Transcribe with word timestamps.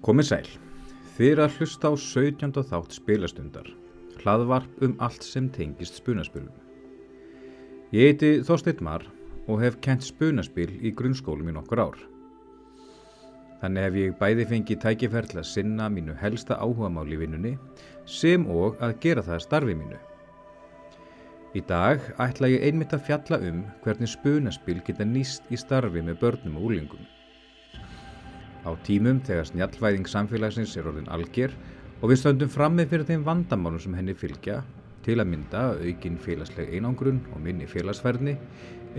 Komið 0.00 0.26
sæl. 0.30 0.46
Þið 1.18 1.30
er 1.30 1.40
að 1.44 1.56
hlusta 1.58 1.88
á 1.92 1.94
17. 2.00 2.54
þátt 2.70 2.94
spilastundar. 2.96 3.66
Hlaðvarp 4.22 4.78
um 4.86 4.94
allt 5.04 5.26
sem 5.28 5.50
tengist 5.52 5.98
spunaspilum. 6.00 6.54
Ég 7.92 8.08
heiti 8.08 8.30
Þorsteinn 8.48 8.80
Mar 8.86 9.04
og 9.44 9.60
hef 9.60 9.76
kent 9.84 10.06
spunaspil 10.06 10.72
í 10.80 10.94
grunnskólum 10.96 11.52
í 11.52 11.56
nokkur 11.58 11.84
ár. 11.84 12.00
Þannig 13.60 13.86
hef 13.86 14.00
ég 14.00 14.16
bæði 14.22 14.48
fengið 14.54 14.82
tækifærl 14.86 15.36
að 15.42 15.48
sinna 15.50 15.92
mínu 15.92 16.16
helsta 16.16 16.56
áhugamál 16.56 17.04
í 17.12 17.20
vinnunni 17.20 17.54
sem 18.08 18.48
og 18.48 18.80
að 18.80 18.96
gera 19.04 19.28
það 19.28 19.46
starfi 19.50 19.76
mínu. 19.76 20.00
Í 21.52 21.60
dag 21.68 22.08
ætla 22.16 22.54
ég 22.56 22.64
einmitt 22.70 22.96
að 22.96 23.04
fjalla 23.12 23.44
um 23.52 23.66
hvernig 23.84 24.16
spunaspil 24.16 24.80
geta 24.80 25.04
nýst 25.04 25.52
í 25.52 25.60
starfi 25.60 26.00
með 26.00 26.22
börnum 26.24 26.56
og 26.56 26.70
úlingum. 26.70 27.08
Á 28.60 28.70
tímum 28.84 29.22
þegar 29.24 29.48
snjallvæðing 29.48 30.08
samfélagsins 30.10 30.76
er 30.76 30.88
orðin 30.90 31.08
alger 31.08 31.54
og 32.00 32.10
við 32.10 32.20
stöndum 32.20 32.52
frammi 32.52 32.84
fyrir 32.88 33.06
þeim 33.08 33.24
vandamálum 33.24 33.80
sem 33.80 33.94
henni 33.96 34.14
fylgja, 34.16 34.60
til 35.04 35.16
að 35.20 35.30
mynda 35.32 35.62
aukin 35.80 36.18
félagsleg 36.20 36.74
einangrun 36.76 37.22
og 37.32 37.40
minni 37.44 37.68
félagsverðni, 37.68 38.36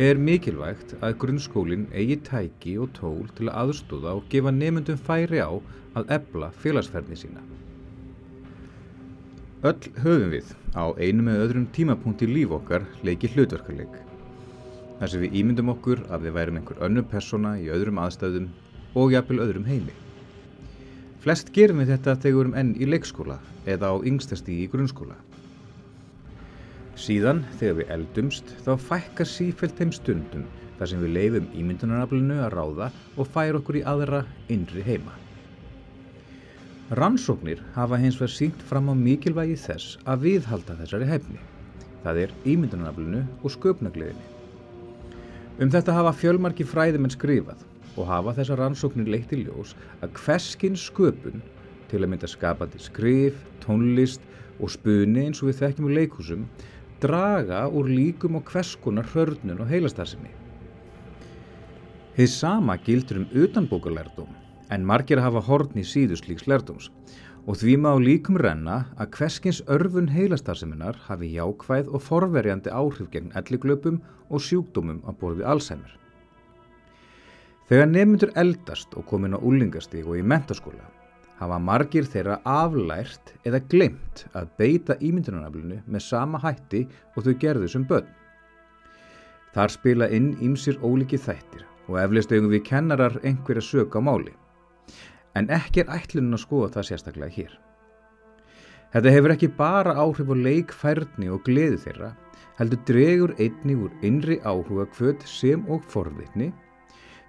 er 0.01 0.17
mikilvægt 0.17 0.95
að 1.03 1.17
grunnskólinn 1.21 1.89
eigi 1.93 2.17
tæki 2.25 2.77
og 2.81 2.93
tól 2.97 3.27
til 3.37 3.49
að 3.51 3.57
aðstóða 3.63 4.15
og 4.17 4.29
gefa 4.31 4.53
nefndum 4.55 4.97
færi 4.97 5.41
á 5.43 5.51
að 5.99 6.13
ebla 6.17 6.49
félagsverðni 6.63 7.19
sína. 7.19 7.43
Öll 9.61 9.91
höfum 10.01 10.31
við 10.33 10.55
á 10.73 10.89
einu 10.97 11.27
með 11.27 11.43
öðrum 11.43 11.67
tímapunkti 11.75 12.25
líf 12.25 12.55
okkar 12.57 12.87
leiki 13.05 13.29
hlutverkarleik. 13.35 13.93
Þar 14.97 15.11
sem 15.11 15.21
við 15.21 15.37
ímyndum 15.41 15.69
okkur 15.75 16.01
að 16.09 16.25
við 16.25 16.37
værum 16.39 16.57
einhver 16.61 16.81
önnur 16.87 17.05
persóna 17.11 17.53
í 17.61 17.69
öðrum 17.73 17.99
aðstæðum 18.01 18.47
og 18.95 19.13
jafnvel 19.13 19.41
öðrum 19.45 19.67
heimi. 19.69 19.93
Flest 21.21 21.51
gerum 21.53 21.81
við 21.81 21.93
þetta 21.93 22.15
þegar 22.17 22.33
við 22.35 22.41
erum 22.41 22.55
enn 22.57 22.71
í 22.81 22.87
leikskóla 22.89 23.37
eða 23.69 23.91
á 23.93 23.95
yngstasti 24.09 24.55
í 24.63 24.69
grunnskóla. 24.71 25.17
Síðan, 26.97 27.43
þegar 27.59 27.77
við 27.77 27.91
eldumst, 27.95 28.49
þá 28.65 28.71
fækkar 28.89 29.29
sífælt 29.29 29.77
þeim 29.77 29.93
stundum 29.95 30.47
þar 30.79 30.89
sem 30.89 31.03
við 31.05 31.13
leifum 31.15 31.49
ímyndunaraflinu 31.61 32.39
að 32.41 32.53
ráða 32.55 32.89
og 33.15 33.29
færa 33.29 33.61
okkur 33.61 33.79
í 33.79 33.85
aðra 33.85 34.23
innri 34.49 34.83
heima. 34.85 35.13
Rannsóknir 36.97 37.61
hafa 37.77 38.01
hins 38.01 38.17
vegar 38.19 38.33
sínt 38.33 38.63
fram 38.67 38.89
á 38.91 38.93
mikilvægi 38.97 39.59
þess 39.61 39.99
að 40.09 40.25
viðhalda 40.25 40.75
þessari 40.81 41.07
hefni. 41.07 41.39
Það 42.01 42.23
er 42.25 42.33
ímyndunaraflinu 42.49 43.21
og 43.45 43.53
sköpnagliðinni. 43.53 44.29
Um 45.61 45.69
þetta 45.69 45.95
hafa 45.95 46.17
fjölmarki 46.17 46.65
fræðimenn 46.65 47.13
skrifað 47.13 47.61
og 47.97 48.07
hafa 48.07 48.35
þessar 48.37 48.61
rannsóknir 48.63 49.09
leitt 49.11 49.33
í 49.35 49.43
ljós 49.43 49.73
að 50.01 50.13
hverskinn 50.21 50.77
sköpun 50.79 51.41
til 51.91 52.01
að 52.01 52.11
mynda 52.13 52.29
skapandi 52.29 52.79
skrif, 52.79 53.39
tónlist 53.63 54.23
og 54.61 54.71
spuni 54.71 55.27
eins 55.27 55.41
og 55.41 55.51
við 55.51 55.63
þekkjum 55.63 55.89
úr 55.89 55.97
leikúsum 55.99 56.45
draga 57.01 57.65
úr 57.67 57.89
líkum 57.89 58.37
og 58.39 58.51
hverskonar 58.51 59.09
hörnun 59.15 59.63
og 59.63 59.71
heilastarsinni. 59.71 60.31
Þið 62.15 62.29
sama 62.29 62.77
gildur 62.85 63.23
um 63.23 63.29
utanbókarlærdóm 63.43 64.31
en 64.71 64.85
margir 64.87 65.19
hafa 65.23 65.41
horn 65.47 65.79
í 65.79 65.85
síðuslíks 65.87 66.47
lærdóms 66.47 66.91
og 67.49 67.57
því 67.57 67.77
má 67.83 67.91
líkum 67.97 68.37
renna 68.37 68.83
að 69.01 69.15
hverskins 69.17 69.63
örfun 69.75 70.11
heilastarsiminnar 70.13 70.99
hafi 71.07 71.31
jákvæð 71.33 71.89
og 71.89 72.05
forverjandi 72.05 72.69
áhrif 72.69 73.09
gegn 73.13 73.33
elliglöpum 73.39 73.97
og 74.29 74.45
sjúkdómum 74.45 75.01
á 75.07 75.11
borði 75.17 75.47
Alzheimer. 75.47 76.00
Þegar 77.71 77.87
nefnundur 77.87 78.31
eldast 78.35 78.97
og 78.99 79.05
komin 79.07 79.31
á 79.31 79.39
úlingastíg 79.39 80.03
og 80.03 80.17
í 80.19 80.23
mentaskóla 80.27 80.83
hafa 81.39 81.55
margir 81.55 82.03
þeirra 82.03 82.41
aflært 82.43 83.29
eða 83.47 83.61
glemt 83.71 84.25
að 84.35 84.49
beita 84.59 84.97
ímyndunaraflinu 84.99 85.77
með 85.87 86.03
sama 86.03 86.41
hætti 86.43 86.81
og 87.15 87.23
þau 87.23 87.37
gerðu 87.39 87.69
sem 87.71 87.85
börn. 87.87 88.09
Þar 89.55 89.71
spila 89.71 90.09
inn 90.11 90.33
ímsir 90.43 90.81
óliki 90.83 91.15
þættir 91.15 91.63
og 91.87 91.95
eflist 92.01 92.33
eigum 92.35 92.51
við 92.51 92.65
kennarar 92.67 93.15
einhverja 93.23 93.63
sög 93.63 93.95
á 93.95 94.03
máli. 94.03 94.33
En 95.39 95.47
ekki 95.47 95.85
er 95.85 95.93
ætlunum 95.95 96.35
að 96.35 96.43
skoða 96.43 96.73
það 96.73 96.87
sérstaklega 96.89 97.35
hér. 97.37 97.53
Þetta 98.91 99.13
hefur 99.15 99.35
ekki 99.37 99.49
bara 99.61 99.95
áhrif 99.95 100.27
á 100.27 100.35
leikfærni 100.35 101.31
og 101.31 101.45
gleði 101.47 101.79
þeirra, 101.85 102.11
heldur 102.59 102.83
dregur 102.91 103.33
einni 103.39 103.77
úr 103.79 103.95
innri 104.03 104.41
áhuga 104.43 104.89
kvöld 104.91 105.23
sem 105.23 105.63
og 105.71 105.87
forvitni, 105.87 106.49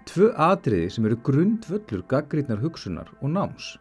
tvö 0.09 0.31
atriði 0.49 0.89
sem 0.93 1.07
eru 1.07 1.17
grundvöllur 1.25 2.03
gaggrítnar 2.11 2.61
hugsunar 2.63 3.09
og 3.21 3.31
náms. 3.33 3.73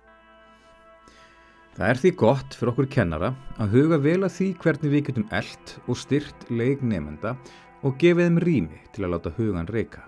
Það 1.72 1.88
er 1.88 2.00
því 2.02 2.10
gott 2.20 2.56
fyrir 2.56 2.72
okkur 2.74 2.88
kennara 2.92 3.32
að 3.62 3.76
huga 3.78 3.98
vel 4.04 4.20
að 4.26 4.34
því 4.36 4.48
hvernig 4.60 4.92
við 4.92 5.04
getum 5.08 5.28
eld 5.32 5.74
og 5.86 5.96
styrt 5.96 6.48
leik 6.52 6.82
nefnda 6.84 7.36
og 7.82 7.96
gefið 8.00 8.28
þeim 8.28 8.40
rými 8.44 8.82
til 8.92 9.06
að 9.06 9.14
láta 9.14 9.32
hugan 9.38 9.70
reyka. 9.72 10.02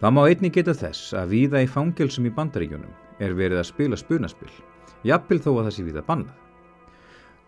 Það 0.00 0.14
má 0.16 0.22
einni 0.24 0.50
geta 0.52 0.74
þess 0.76 1.12
að 1.16 1.34
víða 1.36 1.62
í 1.64 1.68
fangelsum 1.70 2.26
í 2.28 2.32
bandaríkjunum 2.34 3.20
er 3.24 3.36
verið 3.36 3.60
að 3.60 3.68
spila 3.70 3.98
spunaspil, 4.00 4.50
jafnvel 5.06 5.38
þó 5.44 5.50
að 5.52 5.62
það 5.66 5.76
sé 5.76 5.84
víða 5.86 6.06
bannað. 6.08 6.43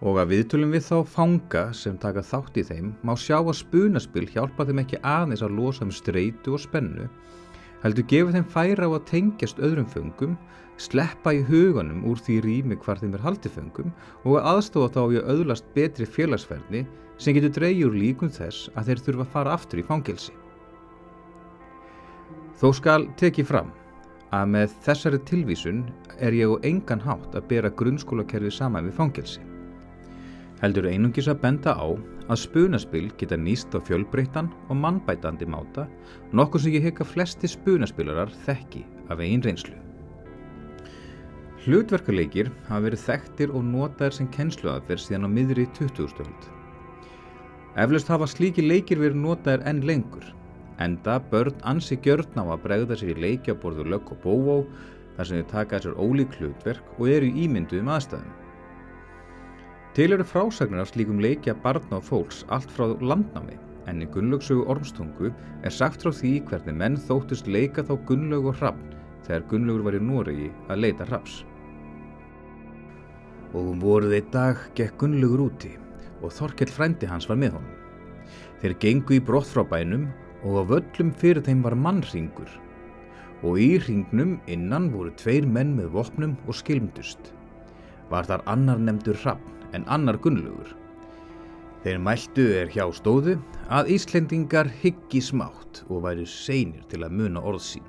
Og 0.05 0.19
að 0.21 0.35
viðtölum 0.35 0.75
við 0.77 0.83
þá 0.91 0.97
fanga 1.09 1.63
sem 1.73 1.97
taka 1.97 2.21
þátt 2.21 2.59
í 2.61 2.65
þeim 2.69 2.91
má 3.07 3.15
sjá 3.17 3.39
að 3.39 3.55
spunaspil 3.63 4.27
hjálpa 4.29 4.67
þeim 4.69 4.83
ekki 4.83 5.01
aðeins 5.01 5.45
að 5.47 5.57
losa 5.57 5.87
um 5.87 5.95
streitu 5.95 6.53
og 6.53 6.61
spennu, 6.61 7.07
heldur 7.81 8.05
gefið 8.11 8.37
þeim 8.37 8.51
færa 8.53 8.89
á 8.89 8.91
að 8.93 9.07
tengjast 9.09 9.63
öðrum 9.65 9.89
föngum, 9.89 10.37
sleppa 10.77 11.33
í 11.33 11.41
huganum 11.49 12.05
úr 12.05 12.21
því 12.21 12.43
rými 12.45 12.77
hvar 12.85 13.01
þeim 13.01 13.17
er 13.17 13.25
haldið 13.25 13.57
föngum 13.57 13.95
og 14.27 14.37
að 14.37 14.51
aðstofa 14.53 14.93
þá 14.93 15.03
í 15.07 15.21
að 15.23 15.33
öðlast 15.33 15.73
betri 15.73 16.05
félagsferðni 16.05 16.85
sem 17.17 17.33
getur 17.33 17.55
dreyjur 17.57 17.97
líkum 17.97 18.29
þess 18.29 18.69
að 18.77 18.91
þeir 18.91 19.05
þurfa 19.07 19.25
að 19.25 19.33
fara 19.33 19.57
aftur 19.57 19.81
í 19.81 19.87
fangelsi. 19.87 20.37
Þó 22.61 22.69
skal 22.77 23.09
tekið 23.21 23.49
fram 23.49 23.73
að 24.37 24.49
með 24.53 24.79
þessari 24.85 25.25
tilvísun 25.29 25.85
er 26.21 26.37
ég 26.37 26.53
á 26.53 26.57
engan 26.69 27.05
hátt 27.05 27.37
að 27.37 27.49
bera 27.49 27.73
grunnskólakerfi 27.73 28.53
saman 28.53 28.89
við 28.89 28.99
fangelsi. 29.01 29.56
Heldur 30.63 30.87
einungis 30.89 31.27
að 31.29 31.43
benda 31.43 31.75
á 31.77 31.89
að 32.33 32.39
spunaspil 32.41 33.11
geta 33.21 33.37
nýst 33.37 33.75
á 33.77 33.79
fjölbreyttan 33.85 34.49
og 34.71 34.79
mannbætandi 34.81 35.49
máta, 35.53 35.85
nokkuð 36.33 36.65
sem 36.65 36.77
ég 36.79 36.87
hekka 36.89 37.05
flesti 37.05 37.51
spunaspilarar 37.51 38.33
þekki 38.47 38.87
af 39.13 39.21
einn 39.21 39.45
reynslu. 39.45 39.77
Hlutverkuleikir 41.67 42.49
hafa 42.69 42.85
verið 42.87 43.05
þekktir 43.05 43.53
og 43.53 43.67
notaðir 43.67 44.17
sem 44.17 44.31
kennsluaðferð 44.33 45.03
síðan 45.03 45.29
á 45.29 45.31
miðri 45.35 45.67
20. 45.77 46.09
stöld. 46.15 46.49
Eflaust 47.77 48.09
hafa 48.09 48.31
slíki 48.31 48.65
leikir 48.65 49.03
verið 49.03 49.21
notaðir 49.27 49.67
enn 49.69 49.85
lengur, 49.85 50.25
enda 50.81 51.19
börn 51.33 51.61
ansi 51.69 51.99
gjörn 52.01 52.41
á 52.41 52.45
að 52.47 52.63
bregða 52.65 52.97
sér 52.97 53.13
í 53.13 53.27
leikjaborðu 53.27 53.85
lögg 53.93 54.15
og 54.15 54.23
bóvó 54.25 54.57
þar 55.19 55.29
sem 55.29 55.43
þau 55.43 55.53
taka 55.53 55.83
sér 55.85 56.01
ólík 56.01 56.39
hlutverk 56.41 56.97
og 56.97 57.13
eru 57.13 57.29
í 57.29 57.45
ímynduðum 57.45 57.93
aðstæðum. 57.93 58.46
Til 59.97 60.13
eru 60.13 60.25
frásagnir 60.29 60.83
af 60.83 60.91
slíkum 60.91 61.23
leikja 61.25 61.55
barna 61.65 61.97
og 61.97 62.03
fólks 62.05 62.43
allt 62.53 62.69
frá 62.69 62.91
landnámi 63.01 63.55
en 63.89 64.03
í 64.05 64.09
Gunnlaugsögu 64.13 64.67
Ormstungu 64.69 65.31
er 65.65 65.73
sagt 65.73 66.05
frá 66.05 66.13
því 66.13 66.33
hvernig 66.51 66.77
menn 66.77 66.99
þóttust 67.01 67.49
leika 67.49 67.81
þá 67.81 67.95
Gunnlaug 68.11 68.51
og 68.51 68.59
Hrafn 68.59 68.91
þegar 69.25 69.47
Gunnlaugur 69.53 69.87
var 69.87 69.97
í 69.97 70.03
Noregi 70.11 70.51
að 70.69 70.83
leita 70.85 71.07
Hrafs. 71.09 71.39
Og 73.57 73.73
um 73.73 73.81
voruð 73.81 74.19
eitt 74.19 74.29
dag 74.37 74.61
gekk 74.77 75.01
Gunnlaugur 75.01 75.47
úti 75.47 75.73
og 76.21 76.29
Þorkell 76.43 76.77
frændi 76.77 77.09
hans 77.09 77.31
var 77.33 77.41
með 77.41 77.57
honum. 77.57 77.81
Þeir 78.61 78.79
gengu 78.85 79.17
í 79.17 79.25
brott 79.33 79.49
frá 79.49 79.65
bænum 79.65 80.11
og 80.45 80.61
á 80.61 80.63
völlum 80.77 81.17
fyrir 81.17 81.41
þeim 81.49 81.65
var 81.65 81.81
mannringur 81.89 82.53
og 83.41 83.57
í 83.57 83.73
ringnum 83.89 84.37
innan 84.45 84.93
voru 84.93 85.17
tveir 85.17 85.49
menn 85.49 85.73
með 85.81 85.95
vopnum 85.97 86.37
og 86.45 86.61
skilmdust. 86.61 87.33
Var 88.13 88.29
þar 88.29 88.45
annar 88.45 88.77
nefndur 88.77 89.25
Hrafn 89.25 89.56
en 89.77 89.85
annar 89.93 90.19
Gunnlaugur. 90.25 90.73
Þeir 91.85 92.01
mæltu 92.03 92.47
er 92.59 92.71
hjá 92.73 92.87
stóðu 92.97 93.37
að 93.71 93.93
Íslendingar 93.95 94.71
hyggi 94.81 95.21
smátt 95.23 95.85
og 95.87 96.03
væri 96.07 96.25
seinir 96.27 96.83
til 96.91 97.05
að 97.07 97.15
muna 97.21 97.43
orð 97.47 97.63
sín. 97.63 97.85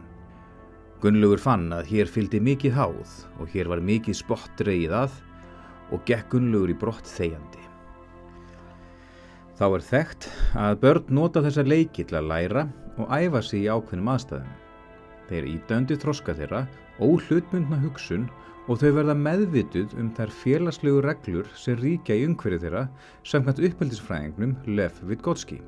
Gunnlaugur 1.02 1.42
fann 1.42 1.72
að 1.74 1.90
hér 1.94 2.12
fylgdi 2.12 2.42
mikið 2.44 2.76
háð 2.78 3.16
og 3.40 3.50
hér 3.54 3.72
var 3.72 3.82
mikið 3.86 4.20
spott 4.20 4.62
reyið 4.68 4.94
að 5.04 5.18
og 5.94 6.04
gekk 6.10 6.32
Gunnlaugur 6.36 6.74
í 6.74 6.78
brott 6.78 7.10
þegjandi. 7.10 7.64
Þá 9.58 9.66
er 9.68 9.86
þekkt 9.90 10.30
að 10.62 10.80
börn 10.84 11.14
nota 11.18 11.42
þessa 11.42 11.66
leiki 11.66 12.06
til 12.06 12.20
að 12.20 12.30
læra 12.30 12.68
og 12.98 13.10
æfa 13.10 13.42
sig 13.46 13.64
í 13.66 13.70
ákveðnum 13.72 14.12
aðstæðum. 14.14 14.52
Þeir 15.28 15.48
ídöndi 15.54 15.98
þroska 16.02 16.36
þeirra, 16.38 16.68
óhlutbundna 17.02 17.80
hugsun 17.82 18.28
og 18.68 18.82
þau 18.82 18.90
verða 18.98 19.16
meðvituð 19.16 19.96
um 20.02 20.10
þær 20.16 20.32
félagslegu 20.42 21.02
reglur 21.06 21.48
sem 21.56 21.78
ríkja 21.80 22.18
í 22.20 22.26
umhverju 22.28 22.60
þeirra 22.66 22.84
samkvæmt 23.28 23.62
uppeldisfræðingnum 23.70 24.56
Lev 24.68 25.00
Vygotsky. 25.08 25.62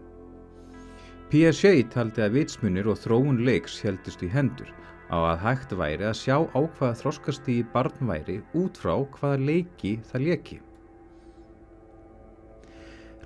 Piaget 1.32 1.92
taldi 1.94 2.24
að 2.26 2.36
vitsmunir 2.40 2.90
og 2.92 3.00
þróun 3.00 3.44
leiks 3.48 3.78
heldist 3.86 4.24
í 4.26 4.32
hendur 4.34 4.72
á 5.10 5.18
að 5.18 5.44
hægt 5.46 5.76
væri 5.80 6.10
að 6.10 6.18
sjá 6.20 6.36
á 6.44 6.60
hvaða 6.60 6.98
þroskastígi 7.02 7.68
barn 7.74 8.10
væri 8.10 8.40
út 8.58 8.78
frá 8.78 8.96
hvaða 9.16 9.40
leiki 9.48 9.96
það 10.12 10.26
leki. 10.28 10.60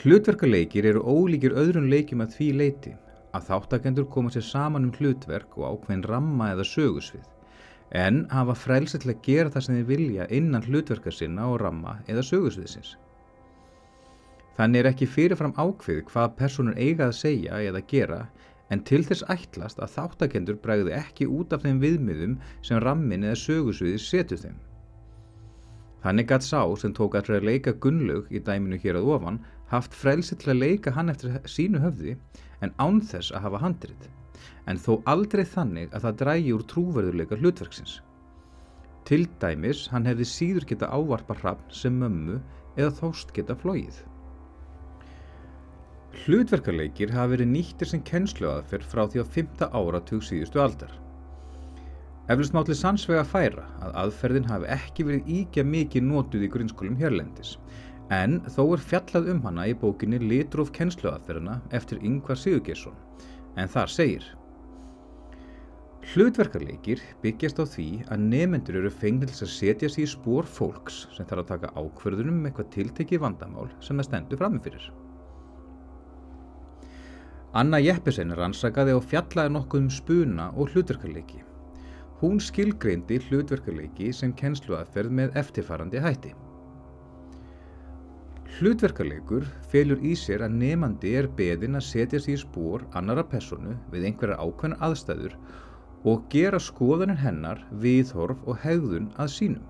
Hlutverkaleikir 0.03 0.85
eru 0.89 1.01
ólíkir 1.01 1.55
öðrun 1.57 1.89
leikjum 1.89 2.23
að 2.25 2.37
því 2.37 2.49
leiti 2.59 2.93
að 3.33 3.47
þáttakendur 3.49 4.09
koma 4.13 4.31
sér 4.33 4.45
saman 4.45 4.89
um 4.89 4.95
hlutverk 4.97 5.57
og 5.57 5.69
ákveðin 5.69 6.07
ramma 6.11 6.51
eða 6.53 6.65
sögusvið 6.67 7.29
en 7.93 8.23
hafa 8.33 8.55
frelsi 8.57 8.97
til 8.99 9.13
að 9.13 9.21
gera 9.25 9.51
það 9.53 9.65
sem 9.65 9.75
þið 9.77 9.89
vilja 9.91 10.27
innan 10.33 10.65
hlutverka 10.65 11.11
sinna 11.13 11.45
og 11.51 11.59
ramma 11.61 11.99
eða 12.09 12.25
sögusviðsins. 12.25 12.95
Þannig 14.57 14.81
er 14.81 14.89
ekki 14.89 15.09
fyrirfram 15.09 15.53
ákveð 15.57 16.03
hvað 16.09 16.35
personur 16.39 16.77
eiga 16.77 17.07
að 17.09 17.19
segja 17.19 17.61
eða 17.69 17.81
gera 17.89 18.19
en 18.73 18.81
til 18.89 19.01
þess 19.05 19.25
ætlast 19.29 19.81
að 19.81 19.93
þáttakendur 19.95 20.59
bregði 20.61 20.93
ekki 20.97 21.29
út 21.29 21.53
af 21.53 21.65
þeim 21.65 21.81
viðmiðum 21.81 22.37
sem 22.65 22.81
rammin 22.81 23.25
eða 23.25 23.41
sögusviði 23.43 24.01
setur 24.01 24.41
þeim. 24.41 24.57
Þannig 26.03 26.29
gætt 26.29 26.45
sá 26.45 26.61
sem 26.81 26.93
tók 26.93 27.15
að 27.15 27.45
leika 27.45 27.73
Gunnlaug 27.73 28.31
í 28.33 28.41
dæminu 28.41 28.81
hér 28.81 28.99
að 28.99 29.13
ofan 29.15 29.39
haft 29.69 29.93
frelsi 29.93 30.35
til 30.35 30.51
að 30.53 30.61
leika 30.65 30.91
hann 30.97 31.13
eftir 31.13 31.37
sínu 31.45 31.81
höfði 31.81 32.17
en 32.61 32.73
án 32.77 33.01
þess 33.01 33.31
að 33.31 33.45
hafa 33.47 33.63
handrit 33.63 34.09
en 34.69 34.80
þó 34.80 35.01
aldrei 35.10 35.44
þannig 35.48 35.92
að 35.92 36.07
það 36.07 36.18
drægi 36.21 36.56
úr 36.56 36.65
trúverðuleika 36.71 37.39
hlutverksins. 37.39 38.00
Til 39.07 39.25
dæmis 39.42 39.86
hann 39.92 40.07
hefði 40.07 40.27
síður 40.30 40.68
geta 40.69 40.89
ávarpa 40.95 41.36
hrappn 41.42 41.75
sem 41.75 41.95
mömmu 42.00 42.39
eða 42.77 42.94
þóst 43.01 43.33
geta 43.36 43.56
flóið. 43.60 44.01
Hlutverkarleikir 46.24 47.12
hafa 47.12 47.33
verið 47.33 47.50
nýttir 47.51 47.89
sem 47.89 48.04
kennsluaðferð 48.07 48.92
frá 48.92 49.07
því 49.10 49.24
á 49.24 49.25
5. 49.36 49.63
áratug 49.74 50.21
síðustu 50.24 50.62
aldar. 50.62 50.94
Eflust 52.31 52.54
mátli 52.56 52.75
sannsvega 52.80 53.25
færa 53.27 53.65
að 53.83 53.98
aðferðin 54.06 54.45
hafi 54.48 54.69
ekki 54.71 55.07
verið 55.10 55.33
íkja 55.42 55.65
mikið 55.68 56.06
nótuð 56.07 56.45
í 56.45 56.51
grunnskólum 56.54 56.95
hérlendis 57.01 57.57
en 58.15 58.38
þó 58.56 58.62
er 58.75 58.83
fjallað 58.83 59.27
um 59.33 59.42
hana 59.44 59.65
í 59.68 59.74
bókinni 59.81 60.21
Litróf 60.21 60.71
kennsluaðferðina 60.75 61.57
eftir 61.75 62.00
Yngvar 62.00 62.39
Sigurgesson 62.39 62.95
en 63.60 63.71
þar 63.71 63.92
segir 63.92 64.30
Hlutverkarleikir 66.11 67.00
byggjast 67.23 67.61
á 67.63 67.65
því 67.65 67.88
að 68.11 68.23
nefendur 68.27 68.81
eru 68.81 68.89
fengnil 68.91 69.29
til 69.31 69.45
að 69.45 69.53
setja 69.53 69.89
sér 69.89 70.03
í 70.03 70.09
spór 70.11 70.50
fólks 70.57 70.97
sem 71.15 71.27
þarf 71.29 71.45
að 71.45 71.50
taka 71.53 71.71
ákverðunum 71.79 72.41
með 72.41 72.50
eitthvað 72.51 72.69
tiltekið 72.75 73.23
vandamál 73.23 73.69
sem 73.79 73.95
það 74.01 74.07
stendur 74.09 74.41
framifyrir. 74.41 74.89
Anna 77.55 77.79
Jeppesen 77.79 78.35
rannsakaði 78.35 78.97
og 78.97 79.07
fjallaði 79.07 79.55
nokkuð 79.55 79.85
um 79.85 79.89
spuna 79.94 80.51
og 80.57 80.73
hlutverkarleiki. 80.73 81.41
Hún 82.19 82.39
skilgreindi 82.44 83.23
hlutverkarleiki 83.29 84.11
sem 84.13 84.35
kennsluaðferð 84.35 85.17
með 85.21 85.38
eftirfarandi 85.39 86.03
hætti. 86.03 86.35
Hlutverkarleikur 88.59 89.47
felur 89.71 90.01
í 90.03 90.17
sér 90.19 90.44
að 90.45 90.59
nefandi 90.59 91.15
er 91.17 91.31
beðin 91.38 91.79
að 91.79 91.88
setja 91.88 92.19
sér 92.21 92.35
í 92.35 92.41
spór 92.44 92.83
annara 92.94 93.23
personu 93.25 93.79
við 93.94 94.11
einhverjar 94.11 94.44
ákveðnar 94.44 94.83
aðstæður 94.89 95.38
og 96.03 96.25
gera 96.31 96.59
skoðanir 96.59 97.19
hennar, 97.21 97.61
viðhorf 97.79 98.41
og 98.47 98.59
hegðun 98.63 99.11
að 99.15 99.31
sínum. 99.38 99.69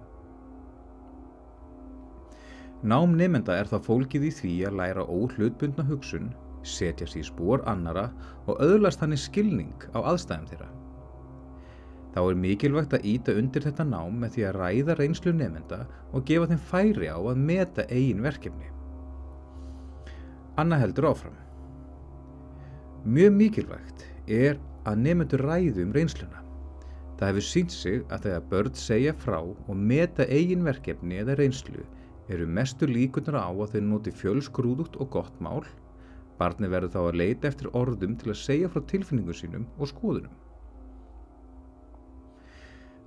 Nám 2.83 3.13
nefnda 3.15 3.55
er 3.55 3.69
það 3.69 3.85
fólkið 3.87 4.25
í 4.27 4.31
því 4.39 4.53
að 4.67 4.79
læra 4.81 5.03
óhlutbundna 5.07 5.85
hugsun, 5.87 6.33
setja 6.67 7.07
sér 7.07 7.29
spór 7.29 7.61
annara 7.69 8.09
og 8.47 8.59
öðlast 8.63 9.03
hann 9.03 9.15
í 9.15 9.19
skilning 9.19 9.85
á 9.95 10.03
aðstæðum 10.03 10.49
þeirra. 10.49 10.67
Þá 12.13 12.19
er 12.23 12.41
mikilvægt 12.41 12.93
að 12.93 13.07
íta 13.09 13.33
undir 13.39 13.63
þetta 13.65 13.85
nám 13.87 14.19
með 14.21 14.35
því 14.35 14.43
að 14.47 14.57
ræða 14.59 14.97
reynslu 14.99 15.31
nefnda 15.33 15.79
og 16.11 16.27
gefa 16.27 16.49
þeim 16.51 16.61
færi 16.69 17.09
á 17.09 17.17
að 17.17 17.39
meta 17.41 17.87
eigin 17.87 18.21
verkefni. 18.25 18.69
Anna 20.61 20.77
heldur 20.77 21.09
áfram. 21.09 21.39
Mjög 23.03 23.33
mikilvægt 23.39 24.05
er 24.27 24.59
að 24.89 25.03
nefnendur 25.05 25.43
ræðu 25.47 25.85
um 25.85 25.93
reynsluna. 25.95 26.43
Það 27.19 27.29
hefur 27.29 27.45
sínt 27.47 27.73
sig 27.73 27.99
að 28.11 28.25
þegar 28.27 28.47
börn 28.51 28.77
segja 28.77 29.13
frá 29.23 29.39
og 29.43 29.75
meta 29.91 30.25
eigin 30.27 30.65
verkefni 30.67 31.21
eða 31.21 31.37
reynslu 31.39 31.83
eru 32.33 32.47
mestu 32.47 32.87
líkunar 32.89 33.37
á 33.39 33.51
að 33.51 33.75
þeir 33.75 33.85
noti 33.89 34.13
fjölsgrúðugt 34.21 34.97
og 34.99 35.11
gott 35.13 35.43
mál. 35.43 35.63
Barni 36.39 36.67
verður 36.67 36.95
þá 36.95 37.01
að 37.03 37.19
leita 37.21 37.49
eftir 37.51 37.69
orðum 37.77 38.17
til 38.19 38.33
að 38.33 38.41
segja 38.41 38.71
frá 38.71 38.81
tilfinningum 38.89 39.37
sínum 39.37 39.67
og 39.77 39.91
skoðunum. 39.91 40.33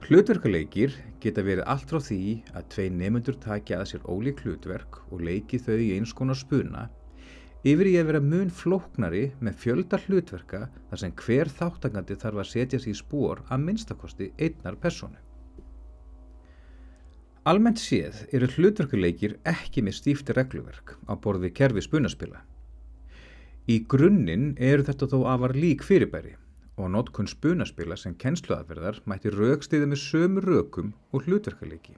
Hlutverkaleikir 0.06 0.92
geta 1.18 1.42
verið 1.42 1.66
allt 1.66 1.90
frá 1.90 1.98
því 1.98 2.20
að 2.54 2.68
tvei 2.74 2.86
nefnendur 2.94 3.36
takja 3.42 3.80
að 3.80 3.88
sér 3.90 4.04
ólík 4.06 4.44
hlutverk 4.44 5.00
og 5.10 5.24
leiki 5.26 5.58
þau 5.58 5.74
í 5.82 5.88
eins 5.96 6.12
konar 6.14 6.38
spuna 6.38 6.84
yfir 7.66 7.88
í 7.90 7.94
að 7.98 8.10
vera 8.10 8.22
mun 8.22 8.50
flóknari 8.52 9.24
með 9.42 9.56
fjölda 9.62 9.98
hlutverka 10.04 10.66
þar 10.90 11.00
sem 11.02 11.14
hver 11.22 11.50
þáttangandi 11.50 12.16
þarf 12.22 12.42
að 12.42 12.50
setja 12.52 12.80
sér 12.82 12.92
í 12.92 12.98
spór 13.00 13.42
að 13.50 13.64
minnstakosti 13.64 14.28
einnar 14.38 14.78
personu. 14.82 15.18
Almennt 17.46 17.78
séð 17.78 18.24
eru 18.34 18.48
hlutverkuleikir 18.54 19.36
ekki 19.46 19.82
með 19.86 19.98
stífti 20.00 20.34
regluverk 20.34 20.96
á 21.06 21.14
borði 21.14 21.52
kerfi 21.54 21.84
spunaspila. 21.84 22.40
Í 23.70 23.82
grunninn 23.90 24.54
eru 24.62 24.86
þetta 24.86 25.10
þó 25.10 25.20
afar 25.34 25.54
lík 25.58 25.82
fyrirbæri 25.86 26.34
og 26.76 26.90
notkun 26.94 27.30
spunaspila 27.30 27.96
sem 27.98 28.14
kennsluaðferðar 28.18 28.98
mætti 29.10 29.32
raukstiði 29.34 29.88
með 29.90 30.02
sömu 30.02 30.42
raukum 30.44 30.92
og 31.14 31.26
hlutverkaleiki. 31.26 31.96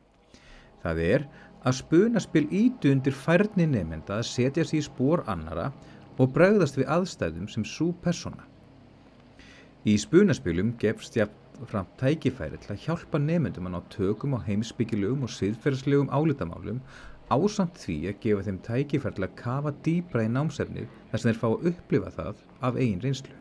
Það 0.84 1.00
er 1.04 1.24
að 1.66 1.78
spunaspil 1.80 2.46
ídu 2.54 2.92
undir 2.92 3.16
færni 3.16 3.66
nefnda 3.66 4.20
að 4.20 4.28
setja 4.30 4.64
sér 4.64 4.78
í 4.78 4.86
spór 4.86 5.24
annara 5.26 5.72
og 6.18 6.32
bregðast 6.34 6.78
við 6.78 6.90
aðstæðum 6.94 7.50
sem 7.50 7.66
svo 7.66 7.90
persona. 8.04 8.46
Í 9.86 9.94
spunaspilum 9.98 10.74
gefst 10.82 11.16
jafn 11.18 11.66
fram 11.66 11.86
tækifæri 11.98 12.58
til 12.62 12.74
að 12.74 12.82
hjálpa 12.84 13.18
nefndum 13.22 13.66
að 13.66 13.74
ná 13.74 13.80
tökum 13.90 14.36
á 14.38 14.46
heimsbyggilegum 14.46 15.24
og 15.26 15.32
siðferðslegum 15.34 16.10
álitamálum 16.14 16.78
ásamt 17.28 17.80
því 17.82 17.96
að 18.10 18.20
gefa 18.22 18.46
þeim 18.46 18.60
tækifæri 18.66 19.16
til 19.18 19.26
að 19.26 19.36
kafa 19.40 19.74
dýbra 19.86 20.24
í 20.26 20.30
námsefnið 20.32 20.86
þess 21.10 21.24
að 21.24 21.28
þeir 21.28 21.40
fá 21.42 21.48
að 21.48 21.68
upplifa 21.72 22.14
það 22.14 22.44
af 22.68 22.78
eigin 22.78 23.02
reynslu. 23.04 23.34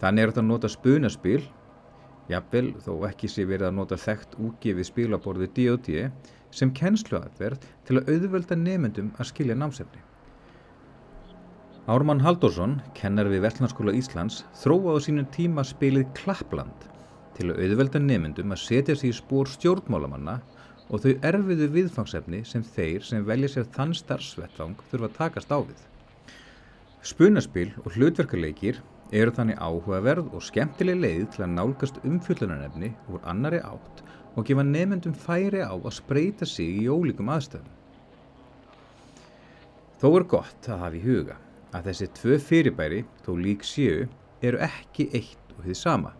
Þannig 0.00 0.22
er 0.22 0.32
þetta 0.32 0.42
að 0.42 0.48
nota 0.48 0.70
spunaspil, 0.72 1.42
jafnvel 2.30 2.74
þó 2.84 2.92
ekki 3.08 3.30
sé 3.30 3.46
verið 3.48 3.68
að 3.70 3.76
nota 3.78 3.98
þekkt 4.00 4.36
úgefið 4.40 4.88
spilaborði 4.88 5.50
D.O.D. 5.56 6.06
sem 6.54 6.72
kennsluaðverð 6.74 7.66
til 7.88 7.98
að 7.98 8.14
auðvelda 8.14 8.58
nefnendum 8.58 9.10
að 9.18 9.30
skilja 9.32 9.58
námsefni. 9.58 10.02
Ármann 11.90 12.22
Haldursson, 12.22 12.78
kennar 12.94 13.30
við 13.32 13.42
Veltlandskóla 13.46 13.94
Íslands, 13.98 14.44
þróaði 14.60 15.04
sínum 15.06 15.28
tíma 15.34 15.64
spilið 15.66 16.10
Klappland 16.18 16.86
til 17.34 17.48
að 17.50 17.62
auðvelda 17.64 18.02
nefnendum 18.04 18.54
að 18.54 18.62
setja 18.62 18.94
sér 18.94 19.10
í 19.10 19.16
spór 19.16 19.48
stjórnmálamanna 19.50 20.36
og 20.90 21.04
þau 21.04 21.12
erfiðu 21.26 21.70
viðfangsefni 21.74 22.42
sem 22.46 22.62
þeir 22.66 23.06
sem 23.06 23.26
velja 23.26 23.50
sér 23.54 23.68
þann 23.74 23.94
starfsvettvang 23.96 24.78
þurfa 24.90 25.08
að 25.08 25.16
takast 25.18 25.54
á 25.54 25.58
við. 25.58 25.82
Spunaspil 27.06 27.70
og 27.80 27.94
hlutverkuleikir 27.96 28.82
eru 29.10 29.32
þannig 29.34 29.58
áhugaverð 29.58 30.30
og 30.36 30.44
skemmtileg 30.46 31.00
leið 31.02 31.26
til 31.34 31.44
að 31.44 31.52
nálgast 31.56 31.98
umfjöllunarnefni 32.06 32.92
úr 33.10 33.24
annari 33.32 33.58
átt 33.66 34.02
og 34.36 34.46
gefa 34.46 34.62
nefnendum 34.66 35.14
færi 35.14 35.64
á 35.66 35.74
að 35.74 35.96
spreita 35.96 36.46
sig 36.46 36.84
í 36.84 36.88
ólíkum 36.88 37.30
aðstöðum. 37.34 37.76
Þó 40.00 40.08
er 40.16 40.26
gott 40.30 40.70
að 40.70 40.82
hafa 40.84 40.96
í 40.96 41.02
huga 41.04 41.36
að 41.76 41.90
þessi 41.90 42.08
tvö 42.16 42.38
fyrirbæri, 42.46 43.04
þó 43.26 43.30
lík 43.38 43.66
séu, 43.66 44.06
eru 44.42 44.62
ekki 44.64 45.10
eitt 45.14 45.54
og 45.56 45.66
því 45.66 45.76
sama. 45.76 46.14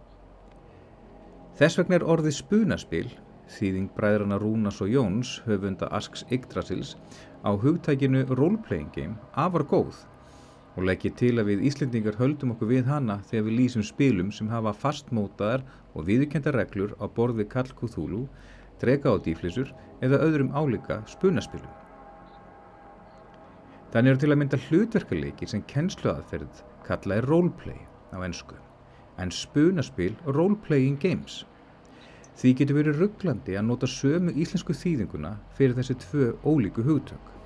Þess 1.59 1.79
vegna 1.81 1.99
er 1.99 2.07
orðið 2.13 2.37
spunaspil, 2.37 3.09
þýðing 3.51 3.89
bræðrana 3.97 4.39
Rúnas 4.41 4.79
og 4.85 4.93
Jóns, 4.93 5.39
höfunda 5.47 5.89
Asks 5.97 6.27
Yggdrasils, 6.31 6.95
á 7.43 7.51
hugtækinu 7.57 8.27
roleplaying 8.29 8.93
game 8.95 9.17
afar 9.33 9.65
góð 9.65 10.05
og 10.77 10.87
leggja 10.87 11.11
til 11.19 11.35
að 11.41 11.51
við 11.51 11.65
Íslendingar 11.71 12.19
höldum 12.21 12.55
okkur 12.55 12.71
við 12.71 12.89
hana 12.91 13.19
þegar 13.31 13.47
við 13.49 13.57
lýsum 13.59 13.85
spilum 13.87 14.31
sem 14.35 14.51
hafa 14.53 14.73
fastmótaðar 14.77 15.65
og 15.95 16.07
viðkenda 16.07 16.53
reglur 16.55 16.95
á 17.03 17.11
borði 17.11 17.47
Kall 17.51 17.71
Cthulhu, 17.75 18.27
drega 18.81 19.13
á 19.13 19.17
dýflissur 19.19 19.73
eða 20.01 20.23
öðrum 20.25 20.53
álika 20.55 21.01
spunaspilum. 21.11 21.71
Þannig 23.91 24.13
eru 24.13 24.23
til 24.23 24.31
að 24.31 24.39
mynda 24.39 24.61
hlutverkaleiki 24.69 25.49
sem 25.51 25.65
kennsluaðferð 25.67 26.63
kallaði 26.87 27.27
roleplay 27.27 27.81
á 28.15 28.23
ennsku, 28.23 28.55
en 29.19 29.35
spunaspil 29.35 30.15
roleplaying 30.31 31.01
games. 31.03 31.43
Því 32.39 32.55
getur 32.61 32.79
verið 32.79 33.03
rugglandi 33.03 33.59
að 33.59 33.67
nota 33.67 33.91
sömu 33.91 34.33
íslensku 34.39 34.73
þýðinguna 34.79 35.35
fyrir 35.59 35.75
þessi 35.77 35.99
tvö 36.07 36.31
ólíku 36.47 36.87
hugtök. 36.87 37.40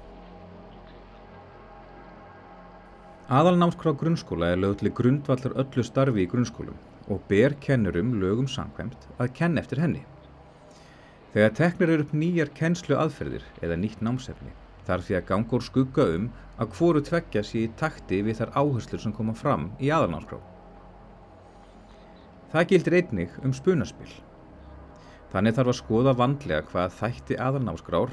Aðalnámskrá 3.25 3.95
grunnskóla 3.97 4.50
er 4.52 4.59
lögð 4.61 4.83
til 4.83 4.90
grundvallar 4.93 5.54
öllu 5.62 5.83
starfi 5.87 6.26
í 6.26 6.28
grunnskólum 6.28 6.76
og 7.09 7.23
ber 7.31 7.54
kennurum 7.57 8.11
lögum 8.21 8.45
samkvæmt 8.45 9.07
að 9.16 9.31
kenna 9.38 9.62
eftir 9.62 9.81
henni. 9.81 10.02
Þegar 11.33 11.54
teknir 11.57 11.93
eru 11.95 12.04
upp 12.04 12.12
nýjar 12.12 12.50
kennslu 12.52 12.99
aðferðir 13.00 13.47
eða 13.64 13.78
nýtt 13.81 14.02
námsefni 14.04 14.52
þarf 14.85 15.07
því 15.09 15.16
að 15.16 15.25
ganga 15.31 15.57
úr 15.57 15.64
skugga 15.64 16.07
um 16.19 16.26
að 16.61 16.76
hvoru 16.76 17.00
tveggja 17.07 17.43
sér 17.49 17.62
í 17.62 17.73
takti 17.81 18.21
við 18.26 18.43
þar 18.43 18.52
áherslur 18.61 19.00
sem 19.07 19.16
koma 19.16 19.33
fram 19.33 19.71
í 19.81 19.88
aðalnámskrá. 19.88 20.43
Það 22.52 22.69
gildir 22.75 22.99
einnig 23.00 23.40
um 23.40 23.57
spunaspil. 23.57 24.11
Þannig 25.33 25.57
þarf 25.57 25.73
að 25.73 25.81
skoða 25.81 26.16
vandlega 26.21 26.69
hvað 26.69 26.93
þætti 27.00 27.40
aðalnámskrár 27.40 28.12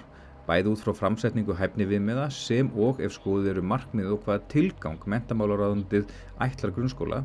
bæði 0.52 0.74
út 0.74 0.82
frá 0.84 0.92
framsetningu 0.98 1.56
hæfni 1.56 1.86
viðmiða 1.88 2.26
sem 2.36 2.72
og 2.76 3.00
ef 3.04 3.14
skoðið 3.16 3.54
eru 3.54 3.62
markmið 3.72 4.10
og 4.18 4.26
hvaða 4.26 4.42
tilgang 4.52 5.06
mentamálaráðundið 5.14 6.12
ætlar 6.44 6.74
grunnskóla 6.76 7.22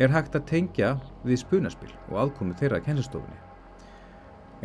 er 0.00 0.12
hægt 0.14 0.38
að 0.38 0.46
tengja 0.48 0.94
við 1.26 1.42
spunaspil 1.42 1.92
og 2.08 2.16
aðkomi 2.22 2.56
þeirra 2.56 2.80
að 2.80 2.88
kennslustofunni. 2.88 3.38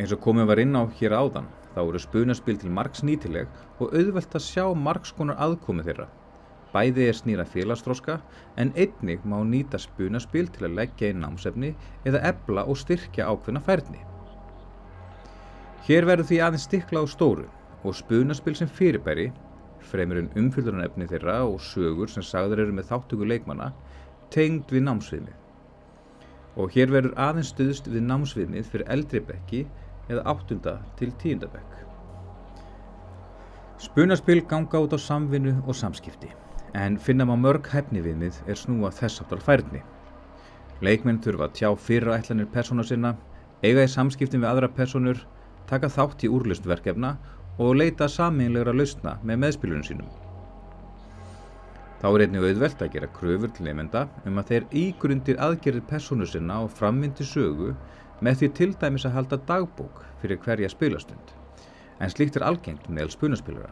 Eins 0.00 0.16
og 0.16 0.22
komið 0.24 0.48
var 0.48 0.64
inn 0.64 0.72
á 0.78 0.88
hér 0.96 1.18
áðan 1.18 1.52
þá 1.74 1.80
eru 1.82 2.00
spunaspil 2.00 2.56
til 2.62 2.72
margs 2.72 3.04
nýtileg 3.04 3.52
og 3.78 3.92
auðvelt 3.92 4.40
að 4.40 4.46
sjá 4.48 4.64
margskonar 4.72 5.40
aðkomi 5.44 5.84
þeirra. 5.84 6.08
Bæði 6.72 7.08
er 7.10 7.16
snýra 7.16 7.44
félagstróska 7.44 8.22
en 8.56 8.72
einnig 8.72 9.24
má 9.28 9.36
nýta 9.44 9.80
spunaspil 9.80 10.48
til 10.48 10.64
að 10.68 10.78
leggja 10.80 11.12
inn 11.12 11.20
námsefni 11.20 11.74
eða 12.08 12.24
ebla 12.32 12.64
og 12.64 12.80
styrkja 12.80 13.28
ákveðna 13.28 13.60
færni. 13.66 14.00
Hér 15.84 16.08
verður 16.08 16.30
því 16.30 16.46
aðeins 16.46 16.70
stikla 16.70 17.04
á 17.04 17.06
stóru 17.10 17.50
og 17.84 17.94
spunaspil 17.94 18.56
sem 18.56 18.68
fyrirbæri, 18.68 19.30
fremur 19.82 20.20
en 20.20 20.30
umfyllunarefni 20.38 21.08
þeirra 21.10 21.40
og 21.48 21.60
sögur 21.60 22.10
sem 22.10 22.22
sagður 22.22 22.64
eru 22.64 22.76
með 22.76 22.90
þáttöku 22.92 23.26
leikmanna, 23.26 23.72
tengd 24.30 24.70
við 24.72 24.86
námsviðmið. 24.86 25.38
Og 26.62 26.74
hér 26.74 26.92
verður 26.92 27.16
aðeins 27.26 27.50
stuðst 27.54 27.88
við 27.90 28.04
námsviðmið 28.06 28.68
fyrir 28.70 28.92
eldri 28.94 29.22
bekki 29.26 29.64
eða 30.08 30.26
áttunda 30.34 30.76
til 30.98 31.10
tíunda 31.18 31.48
bekk. 31.52 31.78
Spunaspil 33.82 34.44
ganga 34.46 34.84
út 34.84 34.94
á 34.94 34.98
samvinnu 35.00 35.56
og 35.66 35.74
samskipti, 35.74 36.30
en 36.78 37.00
finna 37.02 37.26
má 37.26 37.34
mörg 37.34 37.66
hefni 37.72 38.04
viðmið 38.04 38.38
er 38.46 38.58
snúa 38.58 38.92
þess 38.94 39.24
áttal 39.24 39.40
færni. 39.42 39.82
Leikmenn 40.82 41.18
þurfa 41.22 41.48
að 41.48 41.56
tjá 41.58 41.68
fyrra 41.78 42.18
ætlanir 42.20 42.50
persóna 42.52 42.84
sinna, 42.86 43.16
eiga 43.62 43.82
í 43.82 43.90
samskiptin 43.90 44.42
við 44.42 44.50
aðra 44.52 44.70
personur, 44.76 45.18
taka 45.66 45.90
þátt 45.90 46.24
í 46.26 46.30
úrlustverkefna 46.30 47.16
og 47.58 47.76
leita 47.76 48.08
saminlegra 48.08 48.72
lausna 48.72 49.18
með 49.22 49.42
meðspilunum 49.44 49.84
sínum. 49.86 50.10
Þá 52.02 52.08
er 52.08 52.24
einnig 52.24 52.42
auðvelt 52.42 52.80
að 52.82 52.94
gera 52.96 53.08
kröfur 53.14 53.52
til 53.54 53.68
nefnda 53.68 54.06
um 54.26 54.40
að 54.40 54.48
þeir 54.48 54.64
ígrundir 54.80 55.36
aðgerðir 55.38 55.84
persónu 55.86 56.26
sinna 56.26 56.56
og 56.64 56.72
framvindi 56.74 57.26
sögu 57.28 57.76
með 58.22 58.40
því 58.40 58.48
til 58.58 58.72
dæmis 58.80 59.06
að 59.06 59.16
halda 59.18 59.38
dagbók 59.46 60.02
fyrir 60.22 60.40
hverja 60.42 60.70
spilastund, 60.72 61.32
en 62.00 62.10
slíkt 62.10 62.38
er 62.38 62.46
algengt 62.48 62.88
meðal 62.88 63.14
spunaspilara. 63.14 63.70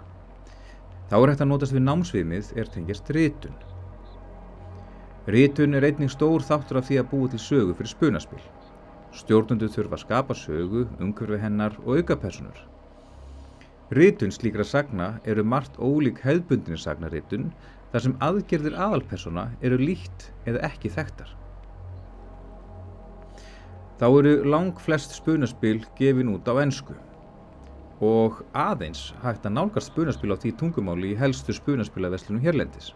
Þá 1.11 1.17
er 1.19 1.33
hægt 1.33 1.43
að 1.43 1.51
notast 1.51 1.75
við 1.75 1.87
námsviðmið 1.89 2.55
er 2.63 2.71
tengjast 2.71 3.11
rítun. 3.17 3.57
Rítun 5.27 5.75
er 5.75 5.87
einnig 5.91 6.15
stór 6.15 6.47
þáttur 6.47 6.79
af 6.79 6.87
því 6.87 7.01
að 7.01 7.09
búa 7.11 7.31
til 7.31 7.43
sögu 7.43 7.75
fyrir 7.79 7.91
spunaspil. 7.97 8.43
Stjórnundu 9.11 9.67
þurfa 9.75 9.99
að 9.99 10.05
skapa 10.05 10.39
sögu, 10.39 10.87
umhverfi 11.03 11.43
hennar 11.43 11.75
og 11.83 11.99
auka 11.99 12.15
personur. 12.15 12.63
Ritun 13.91 14.31
slíkra 14.31 14.63
sagna 14.63 15.17
eru 15.27 15.43
margt 15.43 15.75
ólík 15.83 16.21
hefðbundinir 16.23 16.79
sagnaritun 16.79 17.49
þar 17.91 18.03
sem 18.05 18.13
aðgerðir 18.23 18.77
aðalpersona 18.79 19.49
eru 19.67 19.81
líkt 19.81 20.29
eða 20.47 20.61
ekki 20.69 20.93
þekktar. 20.95 21.33
Þá 23.99 24.07
eru 24.09 24.35
lang 24.47 24.79
flest 24.79 25.17
spunaspil 25.17 25.81
gefin 25.99 26.31
út 26.31 26.47
á 26.47 26.55
ennsku 26.63 26.95
og 28.01 28.39
aðeins 28.57 29.09
hægt 29.25 29.49
að 29.49 29.57
nálgast 29.59 29.91
spunaspil 29.91 30.31
á 30.33 30.39
því 30.39 30.53
tungumáli 30.61 31.11
í 31.11 31.19
helstu 31.19 31.53
spunaspilaveslunum 31.59 32.45
hérlendis. 32.47 32.93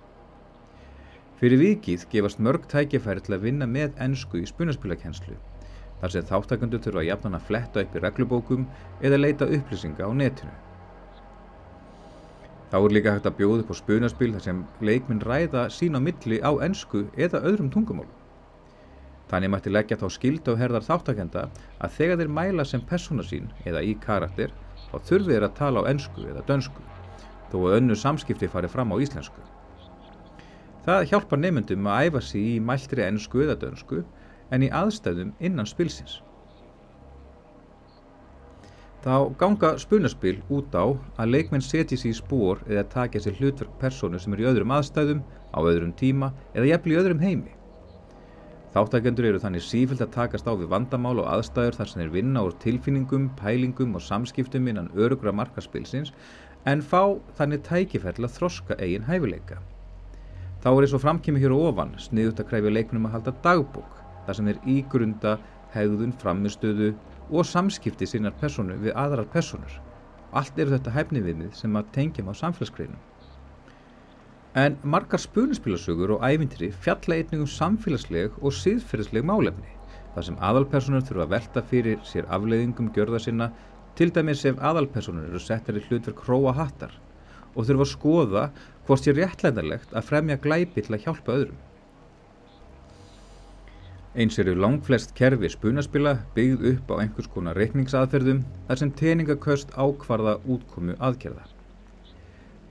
Fyrir 1.43 1.59
vikið 1.59 2.07
gefast 2.13 2.39
mörg 2.39 2.69
tækifæri 2.71 3.25
til 3.27 3.35
að 3.35 3.49
vinna 3.49 3.67
með 3.67 3.99
ennsku 4.07 4.39
í 4.41 4.47
spunaspilakenslu 4.47 5.35
þar 5.99 6.15
sem 6.15 6.31
þáttakandu 6.31 6.81
þurfa 6.87 7.05
jafnan 7.09 7.37
að 7.41 7.51
fletta 7.51 7.83
upp 7.83 7.99
í 7.99 8.05
reglubókum 8.07 8.65
eða 9.03 9.21
leita 9.21 9.51
upplýsinga 9.59 10.07
á 10.07 10.11
netinu. 10.15 10.55
Þá 12.75 12.81
er 12.83 12.93
líka 12.97 13.13
hægt 13.15 13.27
að 13.29 13.37
bjóða 13.39 13.63
upp 13.63 13.69
á 13.71 13.77
spunaspil 13.79 14.29
þar 14.35 14.43
sem 14.43 14.61
leikminn 14.83 15.21
ræða 15.23 15.61
sín 15.71 15.95
á 15.95 16.03
milli 16.03 16.41
á 16.43 16.51
ennsku 16.67 17.05
eða 17.15 17.45
öðrum 17.47 17.69
tungumálum. 17.71 18.17
Þannig 19.31 19.53
mætti 19.53 19.71
leggja 19.71 19.99
þá 20.01 20.09
skild 20.11 20.51
á 20.51 20.59
herðar 20.59 20.83
þáttakenda 20.89 21.45
að 21.79 21.95
þegar 22.01 22.19
þeir 22.19 22.33
mæla 22.41 22.67
sem 22.67 22.83
persóna 22.83 23.23
sín 23.23 23.47
eða 23.63 23.85
í 23.87 23.95
karakter 24.03 24.51
þá 24.89 24.97
þurfið 25.07 25.31
þeir 25.31 25.47
að 25.47 25.57
tala 25.61 25.87
á 25.87 25.89
ennsku 25.93 26.27
eða 26.27 26.43
dönsku 26.51 26.83
þó 27.53 27.57
að 27.61 27.77
önnu 27.79 28.01
samskipti 28.03 28.51
fari 28.51 28.73
fram 28.75 28.91
á 28.91 28.99
íslensku. 29.07 29.47
Það 30.83 31.07
hjálpar 31.13 31.45
nefndum 31.45 31.87
að 31.87 32.09
æfa 32.11 32.27
sig 32.27 32.53
í 32.57 32.61
mæltri 32.73 33.07
ennsku 33.07 33.47
eða 33.47 33.61
dönsku 33.69 34.03
en 34.51 34.67
í 34.67 34.75
aðstæðum 34.83 35.31
innan 35.39 35.71
spilsins. 35.71 36.24
Þá 39.05 39.37
ganga 39.37 39.75
spunaspil 39.77 40.39
út 40.49 40.73
á 40.73 40.89
að 41.21 41.33
leikmenn 41.35 41.61
setji 41.61 41.99
sér 42.01 42.15
í 42.15 42.17
spór 42.17 42.63
eða 42.65 42.87
takja 42.95 43.21
sér 43.21 43.35
hlutverk 43.37 43.75
personu 43.83 44.17
sem 44.17 44.33
er 44.33 44.41
í 44.41 44.47
öðrum 44.49 44.73
aðstæðum, 44.73 45.21
á 45.53 45.61
öðrum 45.61 45.91
tíma 45.93 46.31
eða 46.55 46.71
jafnvel 46.71 46.95
í 46.95 46.97
öðrum 47.03 47.21
heimi. 47.21 47.53
Þáttakendur 48.73 49.29
eru 49.29 49.43
þannig 49.43 49.67
sífilt 49.67 50.01
að 50.01 50.15
takast 50.17 50.49
á 50.49 50.57
við 50.57 50.73
vandamál 50.73 51.19
og 51.21 51.29
aðstæður 51.35 51.77
þar 51.77 51.91
sem 51.91 52.01
þeir 52.01 52.15
vinna 52.17 52.47
úr 52.49 52.57
tilfinningum, 52.65 53.29
pælingum 53.37 53.93
og 53.95 54.03
samskiptum 54.09 54.73
innan 54.73 54.89
örugra 54.97 55.37
markaspilsins 55.37 56.15
en 56.65 56.81
fá 56.81 57.13
þannig 57.37 57.61
tækifærlega 57.69 58.33
þroska 58.39 58.81
eigin 58.81 59.05
hæfileika. 59.05 59.61
Þá 60.65 60.71
er 60.73 60.87
eins 60.87 60.97
og 60.97 61.05
framkymmi 61.05 61.45
hér 61.45 61.53
ofan 61.53 61.93
sniðut 62.01 62.41
að 62.41 62.49
kræfja 62.55 62.73
leiknum 62.73 63.05
að 63.05 63.19
halda 63.19 63.37
dagbók 63.45 64.01
þar 64.25 64.39
sem 64.39 64.49
þeir 64.49 64.69
ígrunda 64.79 65.37
hegðun, 65.75 66.17
framistöðu 66.17 66.95
og 67.31 67.47
samskipti 67.49 68.07
sínar 68.09 68.35
personu 68.41 68.77
við 68.81 68.97
aðrar 68.99 69.29
personur. 69.33 69.81
Allt 70.35 70.59
eru 70.59 70.75
þetta 70.75 70.95
hæfni 70.95 71.23
viðmið 71.25 71.55
sem 71.59 71.77
að 71.79 71.91
tengjum 71.95 72.31
á 72.31 72.35
samfélagsgreinum. 72.41 73.01
En 74.55 74.77
margar 74.87 75.19
spuninspilasögur 75.19 76.15
og 76.15 76.23
ævintýri 76.23 76.71
fjalla 76.85 77.17
einnig 77.19 77.41
um 77.43 77.51
samfélagsleg 77.51 78.37
og 78.41 78.55
síðferðisleg 78.55 79.27
málefni, 79.27 79.71
þar 80.15 80.29
sem 80.29 80.37
aðalpersonur 80.39 81.07
þurfa 81.09 81.25
að 81.27 81.33
velta 81.33 81.63
fyrir 81.71 82.05
sér 82.07 82.29
afleiðingum 82.31 82.93
gjörða 82.95 83.23
sinna, 83.25 83.51
til 83.99 84.13
dæmis 84.15 84.45
ef 84.47 84.61
aðalpersonur 84.63 85.27
eru 85.27 85.43
settar 85.43 85.79
í 85.79 85.83
hlutverk 85.89 86.23
hróa 86.27 86.55
hattar 86.55 86.95
og 87.55 87.67
þurfa 87.67 87.87
að 87.87 87.93
skoða 87.93 88.45
hvort 88.87 89.05
sé 89.05 89.15
réttlæðarlegt 89.15 89.95
að 89.95 90.09
fremja 90.09 90.41
glæpi 90.43 90.83
til 90.83 90.97
að 90.97 91.05
hjálpa 91.07 91.37
öðrum. 91.39 91.61
Eins 94.15 94.37
eru 94.39 94.53
langflest 94.55 95.11
kerfi 95.19 95.49
spunaspila 95.51 96.13
byggð 96.37 96.69
upp 96.71 96.91
á 96.95 97.03
einhvers 97.03 97.27
konar 97.35 97.59
reikningsaðferðum 97.59 98.45
þar 98.69 98.79
sem 98.79 98.93
teningaköst 99.01 99.73
ákvarða 99.75 100.37
útkomu 100.47 100.95
aðgerða. 101.03 101.43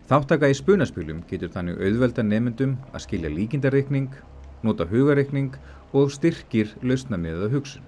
Þáttaka 0.07 0.47
í 0.47 0.55
spunaspilum 0.55 1.19
getur 1.27 1.51
þannig 1.51 1.81
auðvelda 1.83 2.23
nefndum 2.23 2.77
að 2.93 3.03
skilja 3.07 3.31
líkindarreikning, 3.33 4.07
nota 4.63 4.87
hugareikning 4.87 5.57
og 5.91 6.13
styrkir 6.15 6.71
lausnamiðaða 6.79 7.51
hugsun. 7.57 7.83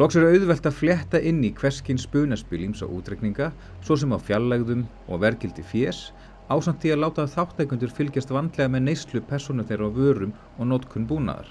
Lóks 0.00 0.16
eru 0.16 0.32
auðvelt 0.32 0.64
að 0.64 0.78
fletta 0.80 1.20
inn 1.20 1.44
í 1.44 1.52
hverskinn 1.52 2.00
spunaspil 2.00 2.62
ímsa 2.70 2.88
útreikninga 2.88 3.50
svo 3.82 4.00
sem 4.00 4.16
á 4.16 4.18
fjallægðum 4.22 4.88
og 5.10 5.20
verkildi 5.26 5.66
fjés 5.74 6.06
ásamt 6.48 6.80
því 6.82 6.92
að 6.94 7.02
láta 7.02 7.28
þáttækundur 7.28 7.92
fylgjast 7.94 8.32
vandlega 8.32 8.72
með 8.72 8.86
neyslu 8.88 9.20
persónu 9.28 9.64
þeirra 9.68 9.88
á 9.88 9.96
vörum 9.96 10.34
og 10.56 10.70
nótkunn 10.70 11.08
búnaðar. 11.08 11.50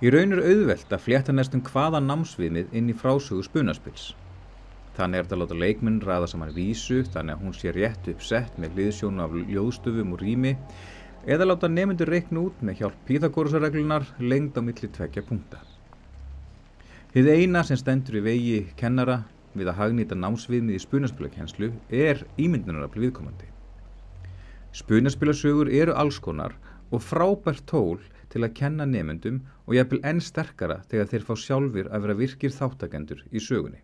Í 0.00 0.08
raun 0.14 0.32
er 0.32 0.44
auðvelt 0.46 0.92
að 0.94 1.02
flétta 1.04 1.32
næstum 1.34 1.64
hvaða 1.66 2.00
námsviðmið 2.00 2.70
inn 2.78 2.88
í 2.88 2.96
frásögu 2.96 3.42
spunaspils. 3.44 4.14
Þannig 4.96 5.18
er 5.18 5.26
þetta 5.26 5.36
að 5.36 5.42
láta 5.42 5.58
leikminn 5.60 5.98
ræða 6.04 6.30
saman 6.30 6.54
vísu 6.54 7.02
þannig 7.12 7.36
að 7.36 7.42
hún 7.44 7.56
sé 7.58 7.74
rétt 7.76 8.08
uppsett 8.14 8.56
með 8.58 8.78
hliðsjónu 8.78 9.24
af 9.24 9.36
ljóðstöfum 9.50 10.14
og 10.14 10.22
rými 10.24 10.54
eða 11.26 11.50
láta 11.50 11.68
nefndur 11.68 12.08
reikna 12.08 12.46
út 12.46 12.62
með 12.64 12.80
hjálp 12.80 13.02
píðagórusarreglunar 13.10 14.08
lengd 14.24 14.56
á 14.56 14.64
milli 14.64 14.88
tvekja 14.88 15.26
punkta. 15.26 15.60
Þið 17.12 17.30
eina 17.34 17.64
sem 17.66 17.76
stendur 17.76 18.20
í 18.20 18.24
vegi 18.24 18.58
kennara 18.78 19.24
við 19.54 19.70
að 19.70 19.78
hagnýta 19.80 20.18
námsviðmið 20.18 20.78
í 20.78 20.82
spunaspilakenslu 20.84 21.70
er 21.90 22.22
ímyndunarafli 22.38 23.06
viðkomandi. 23.06 23.48
Spunaspilasögur 24.76 25.70
eru 25.74 25.94
allskonar 25.98 26.54
og 26.90 27.02
frábært 27.02 27.66
tól 27.66 27.98
til 28.30 28.44
að 28.44 28.54
kenna 28.60 28.86
nefnendum 28.86 29.40
og 29.66 29.74
jafnvel 29.74 30.00
enn 30.06 30.22
sterkara 30.22 30.80
þegar 30.90 31.10
þeir 31.10 31.26
fá 31.26 31.34
sjálfur 31.44 31.90
að 31.90 32.04
vera 32.06 32.18
virkir 32.20 32.54
þáttakendur 32.54 33.24
í 33.30 33.42
sögunni. 33.42 33.82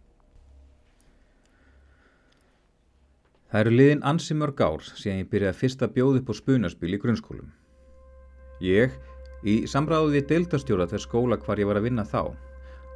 Það 3.50 3.62
eru 3.62 3.74
liðin 3.74 4.06
ansi 4.06 4.34
mörg 4.34 4.60
ár 4.62 4.82
síðan 4.86 5.22
ég 5.22 5.30
byrjaði 5.30 5.58
fyrst 5.60 5.82
að 5.82 5.94
bjóða 5.98 6.20
upp 6.20 6.30
á 6.30 6.34
spunaspil 6.38 6.94
í 6.94 6.98
grunnskólum. 7.02 7.52
Ég, 8.62 8.94
í 9.46 9.54
samræðu 9.70 10.14
við 10.14 10.26
deildastjóra 10.32 10.86
þess 10.90 11.06
skóla 11.06 11.38
hvar 11.38 11.62
ég 11.62 11.68
var 11.70 11.78
að 11.78 11.86
vinna 11.88 12.06
þá, 12.06 12.34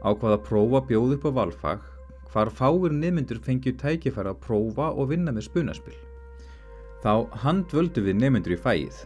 ákvaða 0.03 0.39
að 0.39 0.47
prófa 0.49 0.81
að 0.81 0.89
bjóða 0.91 1.17
upp 1.19 1.27
á 1.27 1.31
valfag 1.39 1.90
hvar 2.33 2.51
fáir 2.55 2.93
nemyndur 2.95 3.41
fengju 3.43 3.73
tækifæra 3.81 4.35
að 4.35 4.43
prófa 4.45 4.91
og 4.95 5.11
vinna 5.11 5.33
með 5.35 5.49
spunaspil. 5.49 5.97
Þá 7.03 7.27
handvöldu 7.43 8.05
við 8.07 8.21
nemyndur 8.21 8.55
í 8.55 8.61
fæið, 8.61 8.99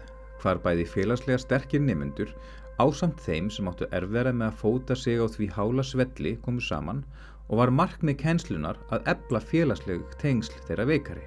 hvar 0.42 0.60
bæði 0.64 0.84
félagslega 0.92 1.40
sterkir 1.40 1.80
nemyndur 1.80 2.34
ásamt 2.82 3.20
þeim 3.22 3.50
sem 3.54 3.68
áttu 3.70 3.86
erfðara 3.94 4.32
með 4.34 4.50
að 4.50 4.58
fóta 4.60 4.96
sig 4.98 5.20
á 5.22 5.26
því 5.30 5.48
hála 5.56 5.84
svelli 5.86 6.34
komu 6.42 6.60
saman 6.60 7.04
og 7.48 7.60
var 7.60 7.70
markmið 7.70 8.18
kenslunar 8.24 8.80
að 8.92 9.06
ebla 9.14 9.40
félagsleg 9.40 10.02
tengsl 10.20 10.58
þeirra 10.66 10.88
veikari. 10.90 11.24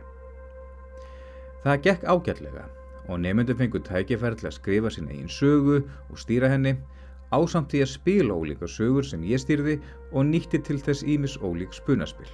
Það 1.64 1.82
gekk 1.88 2.06
ágætlega 2.06 2.68
og 3.08 3.22
nefndum 3.24 3.58
fengur 3.58 3.84
tækifæri 3.88 4.38
til 4.38 4.50
að 4.50 4.58
skrifa 4.58 4.92
sín 4.94 5.10
eigin 5.10 5.32
sögu 5.32 5.80
og 5.82 6.20
stýra 6.20 6.52
henni 6.52 6.76
ásamt 7.36 7.72
því 7.72 7.84
að 7.84 7.94
spila 7.94 8.36
ólíka 8.38 8.68
sögur 8.72 9.06
sem 9.06 9.24
ég 9.28 9.42
stýrði 9.44 9.78
og 10.14 10.28
nýtti 10.30 10.62
til 10.64 10.80
þess 10.80 11.04
ímis 11.04 11.38
ólík 11.44 11.76
spunaspil. 11.76 12.30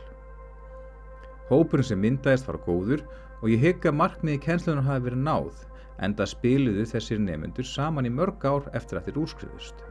Hópurinn 1.50 1.88
sem 1.88 2.01
myndaðist 2.01 2.47
var 2.47 2.59
góður 2.65 3.03
og 3.41 3.50
ég 3.51 3.63
hygga 3.63 3.91
markmiði 3.91 4.39
kenslunar 4.45 4.85
hafi 4.88 5.09
verið 5.09 5.25
náð 5.25 5.63
enda 6.03 6.25
spiluðu 6.29 6.85
þessir 6.89 7.19
nefnendur 7.21 7.67
saman 7.67 8.07
í 8.07 8.13
mörg 8.13 8.45
ár 8.45 8.69
eftir 8.77 9.00
að 9.00 9.09
þeir 9.09 9.21
úrskriðust. 9.23 9.83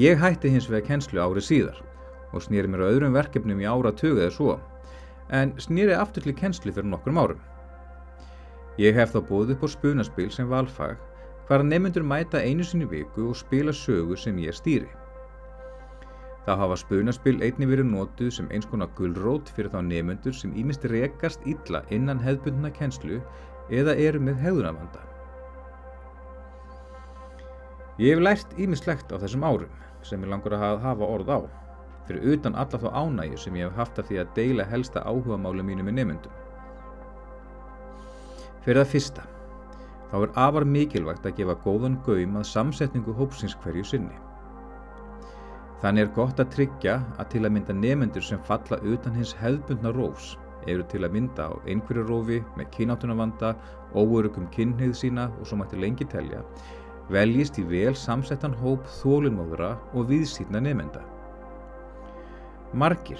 Ég 0.00 0.18
hætti 0.22 0.50
hins 0.50 0.70
vega 0.70 0.86
kennslu 0.86 1.20
árið 1.20 1.48
síðar 1.48 1.82
og 2.32 2.42
snýri 2.46 2.70
mér 2.70 2.86
á 2.88 2.90
öðrum 2.90 3.16
verkefnum 3.16 3.60
í 3.60 3.68
ára 3.68 3.92
tögu 3.92 4.22
eða 4.22 4.34
svo 4.34 4.58
en 5.32 5.52
snýri 5.60 5.94
aftur 5.96 6.24
til 6.24 6.36
kennslu 6.36 6.72
fyrir 6.72 6.88
nokkrum 6.88 7.20
árum. 7.20 7.40
Ég 8.80 8.96
hef 8.96 9.12
þá 9.12 9.20
búið 9.28 9.54
upp 9.56 9.66
á 9.66 9.68
spunaspil 9.68 10.30
sem 10.32 10.48
valfag 10.48 10.96
hvar 11.48 11.64
nefnendur 11.66 12.04
mæta 12.06 12.40
einu 12.40 12.64
sinni 12.64 12.86
viku 12.90 13.28
og 13.28 13.36
spila 13.36 13.72
sögu 13.72 14.16
sem 14.16 14.38
ég 14.38 14.54
stýri. 14.56 14.90
Það 16.46 16.58
hafa 16.58 16.76
spunaspil 16.80 17.38
einni 17.46 17.68
verið 17.70 17.86
nótuð 17.86 18.32
sem 18.34 18.48
eins 18.50 18.66
konar 18.66 18.90
gullrót 18.98 19.50
fyrir 19.54 19.70
þá 19.70 19.80
nefnendur 19.86 20.34
sem 20.34 20.54
ímist 20.58 20.84
rekast 20.90 21.44
illa 21.46 21.84
innan 21.94 22.22
hefðbundna 22.22 22.72
kennslu 22.74 23.20
eða 23.70 23.94
eru 23.94 24.20
með 24.20 24.40
hegðunarvanda. 24.42 25.04
Ég 28.02 28.16
hef 28.16 28.22
lært 28.24 28.54
ímislegt 28.58 29.12
á 29.14 29.20
þessum 29.22 29.44
árum 29.46 29.82
sem 30.02 30.22
ég 30.24 30.32
langur 30.32 30.56
að 30.56 30.80
hafa 30.82 31.06
orð 31.06 31.28
á, 31.30 31.40
fyrir 32.08 32.32
utan 32.34 32.56
alla 32.58 32.80
þá 32.80 32.88
ánægju 32.90 33.38
sem 33.38 33.58
ég 33.60 33.68
hef 33.68 33.78
haft 33.78 34.00
af 34.02 34.08
því 34.08 34.22
að 34.22 34.32
deila 34.38 34.66
helsta 34.66 35.04
áhugamáli 35.06 35.62
mínu 35.62 35.86
með 35.86 35.98
nefndum. 36.00 36.40
Fyrir 38.64 38.82
það 38.82 38.90
fyrsta, 38.96 39.26
þá 40.12 40.18
er 40.26 40.32
afar 40.36 40.68
mikilvægt 40.68 41.24
að 41.24 41.38
gefa 41.38 41.56
góðan 41.64 41.96
gaum 42.04 42.36
að 42.36 42.50
samsetningu 42.50 43.14
hópsins 43.16 43.56
hverju 43.64 43.84
sinni. 43.88 44.18
Þannig 45.80 46.04
er 46.04 46.10
gott 46.14 46.40
að 46.42 46.50
tryggja 46.52 46.98
að 47.16 47.30
til 47.32 47.40
að 47.46 47.54
mynda 47.56 47.74
nefnendur 47.74 48.22
sem 48.26 48.42
falla 48.46 48.76
utan 48.84 49.16
hins 49.16 49.32
hefðbundna 49.40 49.90
rófs 49.96 50.34
eru 50.70 50.84
til 50.92 51.00
að 51.02 51.16
mynda 51.16 51.48
á 51.48 51.52
einhverju 51.66 52.04
rófi 52.06 52.38
með 52.58 52.68
kynáttunavanda, 52.76 53.54
óörugum 53.96 54.46
kynneið 54.54 54.92
sína 55.00 55.24
og 55.40 55.48
svo 55.48 55.58
mætti 55.58 55.80
lengi 55.80 56.06
telja, 56.12 56.42
veljist 57.10 57.58
í 57.58 57.64
vel 57.66 57.96
samsettan 57.98 58.54
hóp 58.60 58.84
þólinnmóðura 59.00 59.72
og 59.96 60.12
viðsýtna 60.12 60.62
nefnda. 60.62 61.02
Margir, 62.78 63.18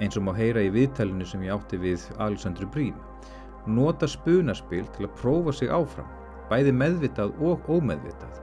eins 0.00 0.18
og 0.18 0.26
má 0.26 0.32
heyra 0.36 0.64
í 0.64 0.72
viðtælinu 0.74 1.28
sem 1.28 1.44
ég 1.46 1.54
átti 1.54 1.78
við 1.80 2.08
Alexandru 2.18 2.66
Brím, 2.72 2.98
nota 3.66 4.08
spunaspil 4.10 4.88
til 4.96 5.06
að 5.06 5.14
prófa 5.20 5.54
sig 5.54 5.70
áfram, 5.70 6.10
bæði 6.52 6.76
meðvitað 6.76 7.32
og 7.40 7.68
ómeðvitað 7.72 8.42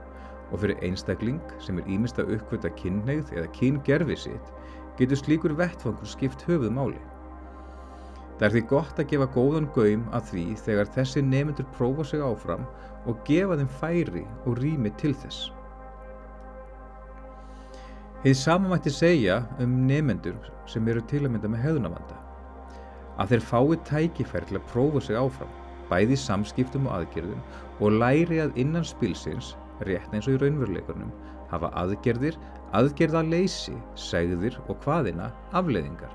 og 0.50 0.62
fyrir 0.62 0.82
einstakling 0.86 1.54
sem 1.62 1.78
er 1.78 1.90
ímist 1.94 2.18
að 2.18 2.34
uppkvita 2.36 2.72
kynneið 2.80 3.30
eða 3.36 3.52
kyngerfi 3.54 4.16
sitt 4.26 4.52
getur 4.98 5.20
slíkur 5.20 5.54
vettfangur 5.56 6.08
skipt 6.08 6.42
höfuð 6.48 6.74
máli. 6.74 6.98
Það 8.40 8.46
er 8.48 8.54
því 8.54 8.62
gott 8.72 9.00
að 9.00 9.08
gefa 9.12 9.28
góðan 9.34 9.68
gaum 9.74 10.04
að 10.16 10.28
því 10.30 10.44
þegar 10.64 10.92
þessi 10.96 11.22
nefnendur 11.24 11.66
prófa 11.76 12.06
sig 12.08 12.22
áfram 12.24 12.66
og 13.08 13.22
gefa 13.28 13.58
þeim 13.60 13.72
færi 13.80 14.24
og 14.44 14.60
rými 14.60 14.92
til 15.00 15.12
þess. 15.22 15.50
Þið 18.24 18.36
samanmætti 18.36 18.92
segja 18.92 19.42
um 19.60 19.78
nefnendur 19.88 20.50
sem 20.68 20.88
eru 20.88 21.04
til 21.08 21.22
að 21.24 21.34
mynda 21.34 21.52
með 21.52 21.64
hefðunavanda 21.66 22.18
að 23.20 23.34
þeir 23.34 23.46
fái 23.50 23.78
tækifær 23.90 24.48
til 24.48 24.56
að 24.56 24.68
prófa 24.72 25.04
sig 25.04 25.20
áfram, 25.20 25.52
bæði 25.90 26.16
samskiptum 26.20 26.86
og 26.88 27.00
aðgerðum 27.00 27.42
og 27.80 27.98
læri 27.98 28.40
að 28.44 28.56
innan 28.62 28.86
spilsins, 28.86 29.54
rétt 29.88 30.14
eins 30.14 30.28
og 30.28 30.36
í 30.36 30.40
raunveruleikarnum, 30.44 31.12
hafa 31.50 31.72
aðgerðir, 31.82 32.38
aðgerða 32.76 33.24
leysi, 33.26 33.76
segðir 33.98 34.58
og 34.68 34.78
hvaðina 34.84 35.30
afleiðingar 35.56 36.14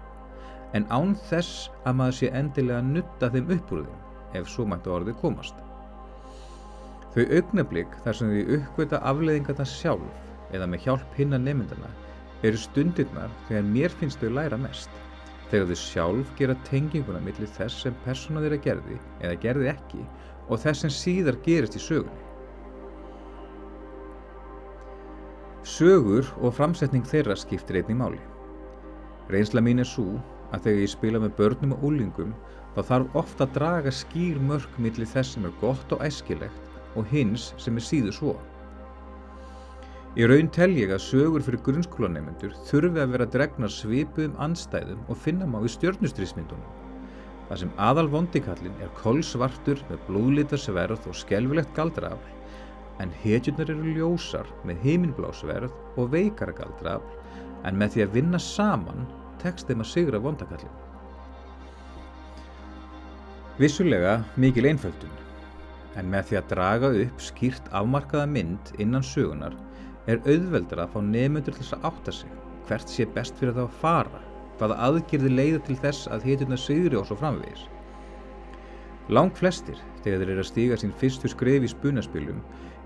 en 0.76 0.88
án 0.92 1.14
þess 1.30 1.70
að 1.88 1.98
maður 2.00 2.18
sé 2.18 2.32
endilega 2.36 2.82
að 2.82 2.90
nutta 2.98 3.30
þeim 3.32 3.52
upp 3.56 3.72
úr 3.72 3.86
þeim 3.86 4.42
ef 4.42 4.50
svo 4.52 4.66
mættu 4.68 4.92
orðið 4.92 5.20
komast. 5.22 5.62
Þau 7.16 7.24
augnablík 7.38 7.94
þar 8.04 8.18
sem 8.20 8.34
þau 8.34 8.58
uppgöta 8.58 9.00
afleiðingarna 9.12 9.68
sjálf 9.72 10.56
eða 10.56 10.68
með 10.68 10.88
hjálp 10.88 11.16
hinna 11.20 11.40
nefndana 11.40 11.92
eru 12.44 12.60
stundirnar 12.60 13.32
þegar 13.48 13.70
mér 13.70 13.96
finnst 14.02 14.20
þau 14.20 14.34
læra 14.36 14.60
mest. 14.60 14.92
Þegar 15.52 15.68
þau 15.70 15.80
sjálf 15.80 16.30
gera 16.40 16.56
tenginguna 16.68 17.22
millir 17.22 17.50
þess 17.58 17.84
sem 17.86 17.98
persóna 18.06 18.42
þeirra 18.44 18.62
gerði 18.66 19.00
eða 19.22 19.42
gerði 19.44 19.68
ekki 19.72 20.06
og 20.50 20.62
þess 20.62 20.86
sem 20.86 20.94
síðar 20.94 21.38
gerist 21.46 21.78
í 21.78 21.82
sögunni. 21.82 22.24
Sögur 25.66 26.28
og 26.42 26.54
framsetning 26.58 27.06
þeirra 27.10 27.38
skiptir 27.38 27.82
einnig 27.82 27.98
máli. 27.98 28.22
Reynsla 29.34 29.64
mín 29.66 29.82
er 29.82 29.90
svo 29.90 30.20
að 30.54 30.68
þegar 30.68 30.84
ég 30.84 30.92
spila 30.94 31.22
með 31.22 31.38
börnum 31.40 31.74
og 31.78 31.88
úlingum 31.90 32.36
þá 32.76 32.82
þarf 32.90 33.16
ofta 33.22 33.48
að 33.48 33.56
draga 33.56 33.94
skýr 33.94 34.42
mörg 34.50 34.78
millir 34.82 35.10
þess 35.10 35.34
sem 35.36 35.48
er 35.48 35.56
gott 35.62 35.96
og 35.96 36.04
æskilegt 36.06 36.76
og 36.96 37.10
hins 37.10 37.52
sem 37.62 37.78
er 37.78 37.86
síðu 37.86 38.14
svo. 38.14 38.36
Í 40.16 40.24
raun 40.24 40.48
tel 40.56 40.70
ég 40.78 40.94
að 40.96 41.02
sögur 41.04 41.44
fyrir 41.44 41.60
grunnskólaneymyndur 41.66 42.54
þurfi 42.70 43.02
að 43.04 43.10
vera 43.18 43.26
dregnar 43.34 43.72
svipuðum 43.74 44.38
anstæðum 44.46 45.02
og 45.12 45.18
finna 45.20 45.44
má 45.44 45.58
í 45.60 45.72
stjörnustrísmyndunum. 45.74 46.70
Það 47.50 47.60
sem 47.62 47.74
aðal 47.84 48.08
vondikallin 48.14 48.78
er 48.80 48.94
kolsvartur 48.96 49.82
með 49.90 50.06
blúðlita 50.08 50.60
sverð 50.62 51.10
og 51.12 51.18
skelvilegt 51.20 51.76
galdraafl 51.76 52.32
en 53.04 53.12
hetjurnar 53.26 53.74
eru 53.74 53.98
ljósar 53.98 54.48
með 54.64 54.88
heiminblá 54.88 55.34
sverð 55.36 55.76
og 56.00 56.10
veikara 56.16 56.56
galdraafl 56.56 57.20
en 57.68 57.76
með 57.76 57.98
því 57.98 58.06
að 58.06 58.16
vinna 58.16 58.40
saman 58.40 59.04
tekst 59.44 59.68
þeim 59.68 59.84
að 59.84 59.92
sigra 59.92 60.24
vondakallin. 60.24 60.82
Vissulega 63.60 64.22
mikil 64.40 64.72
einföldun, 64.72 65.22
en 66.00 66.08
með 66.12 66.32
því 66.32 66.40
að 66.40 66.50
draga 66.56 66.96
upp 67.04 67.22
skýrt 67.24 67.68
afmarkaða 67.76 68.32
mynd 68.32 68.76
innan 68.80 69.04
sögunar 69.04 69.56
er 70.12 70.22
auðveldur 70.26 70.82
að 70.84 70.92
fá 70.94 71.00
nefnundur 71.02 71.56
til 71.56 71.64
þess 71.64 71.78
að 71.78 71.88
átta 71.90 72.16
sig 72.20 72.36
hvert 72.68 72.90
sé 72.90 73.06
best 73.16 73.38
fyrir 73.40 73.56
það 73.56 73.68
að 73.68 73.80
fara, 73.82 74.22
hvaða 74.60 74.78
aðgjörði 74.88 75.32
leiða 75.32 75.64
til 75.66 75.78
þess 75.82 76.10
að 76.14 76.28
hiturna 76.30 76.58
sigri 76.58 76.98
og 76.98 77.08
svo 77.10 77.18
framvegis. 77.20 77.66
Lang 79.14 79.36
flestir, 79.38 79.78
þegar 80.02 80.24
þeir 80.24 80.32
eru 80.34 80.42
að 80.42 80.50
stíga 80.50 80.78
sín 80.82 80.94
fyrstu 81.02 81.30
skref 81.30 81.66
í 81.66 81.70
spunaspilum, 81.70 82.40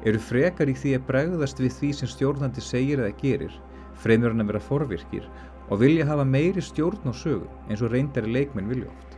eru 0.07 0.19
frekar 0.19 0.71
í 0.71 0.75
því 0.75 0.97
að 0.97 1.05
bregðast 1.07 1.61
við 1.63 1.77
því 1.77 1.91
sem 1.95 2.11
stjórnandi 2.11 2.63
segir 2.63 3.03
eða 3.03 3.15
gerir, 3.21 3.53
fremur 3.99 4.33
hann 4.33 4.43
að 4.43 4.51
vera 4.53 4.63
forvirkir 4.63 5.29
og 5.69 5.79
vilja 5.83 6.07
hafa 6.09 6.25
meiri 6.25 6.63
stjórn 6.63 7.07
á 7.07 7.13
sögu 7.13 7.47
eins 7.69 7.83
og 7.85 7.93
reyndari 7.93 8.31
leikmenn 8.31 8.69
vilja 8.71 8.89
oft. 8.89 9.15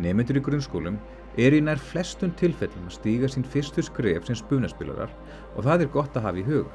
Nefnendur 0.00 0.40
í 0.40 0.44
grunnskólum 0.44 0.96
er 1.38 1.54
í 1.54 1.60
nær 1.62 1.80
flestum 1.80 2.32
tilfellum 2.40 2.88
að 2.88 2.96
stíga 2.96 3.30
sín 3.30 3.46
fyrstu 3.46 3.84
skref 3.86 4.26
sem 4.26 4.38
spunaspilarar 4.38 5.12
og 5.54 5.64
það 5.66 5.86
er 5.86 5.92
gott 5.94 6.16
að 6.16 6.26
hafa 6.26 6.42
í 6.42 6.46
huga. 6.48 6.72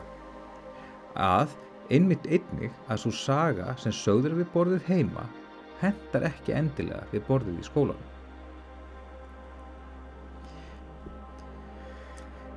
Að 1.16 1.54
einmitt 1.94 2.26
einnig 2.28 2.74
að 2.90 3.02
svo 3.04 3.14
saga 3.16 3.76
sem 3.80 3.94
sögður 3.96 4.40
við 4.40 4.50
borðið 4.54 4.90
heima 4.90 5.28
hendar 5.82 6.28
ekki 6.32 6.56
endilega 6.56 7.06
við 7.12 7.24
borðið 7.30 7.62
í 7.62 7.68
skólanum. 7.68 8.12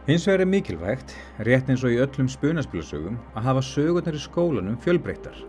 Hins 0.08 0.24
vegar 0.24 0.40
er 0.40 0.48
mikilvægt, 0.48 1.12
rétt 1.44 1.68
eins 1.68 1.84
og 1.84 1.92
í 1.92 2.00
öllum 2.00 2.30
spunaspilasögum, 2.32 3.18
að 3.36 3.48
hafa 3.50 3.64
sögurnar 3.74 4.16
í 4.16 4.22
skólanum 4.22 4.78
fjölbreyttar 4.80 5.42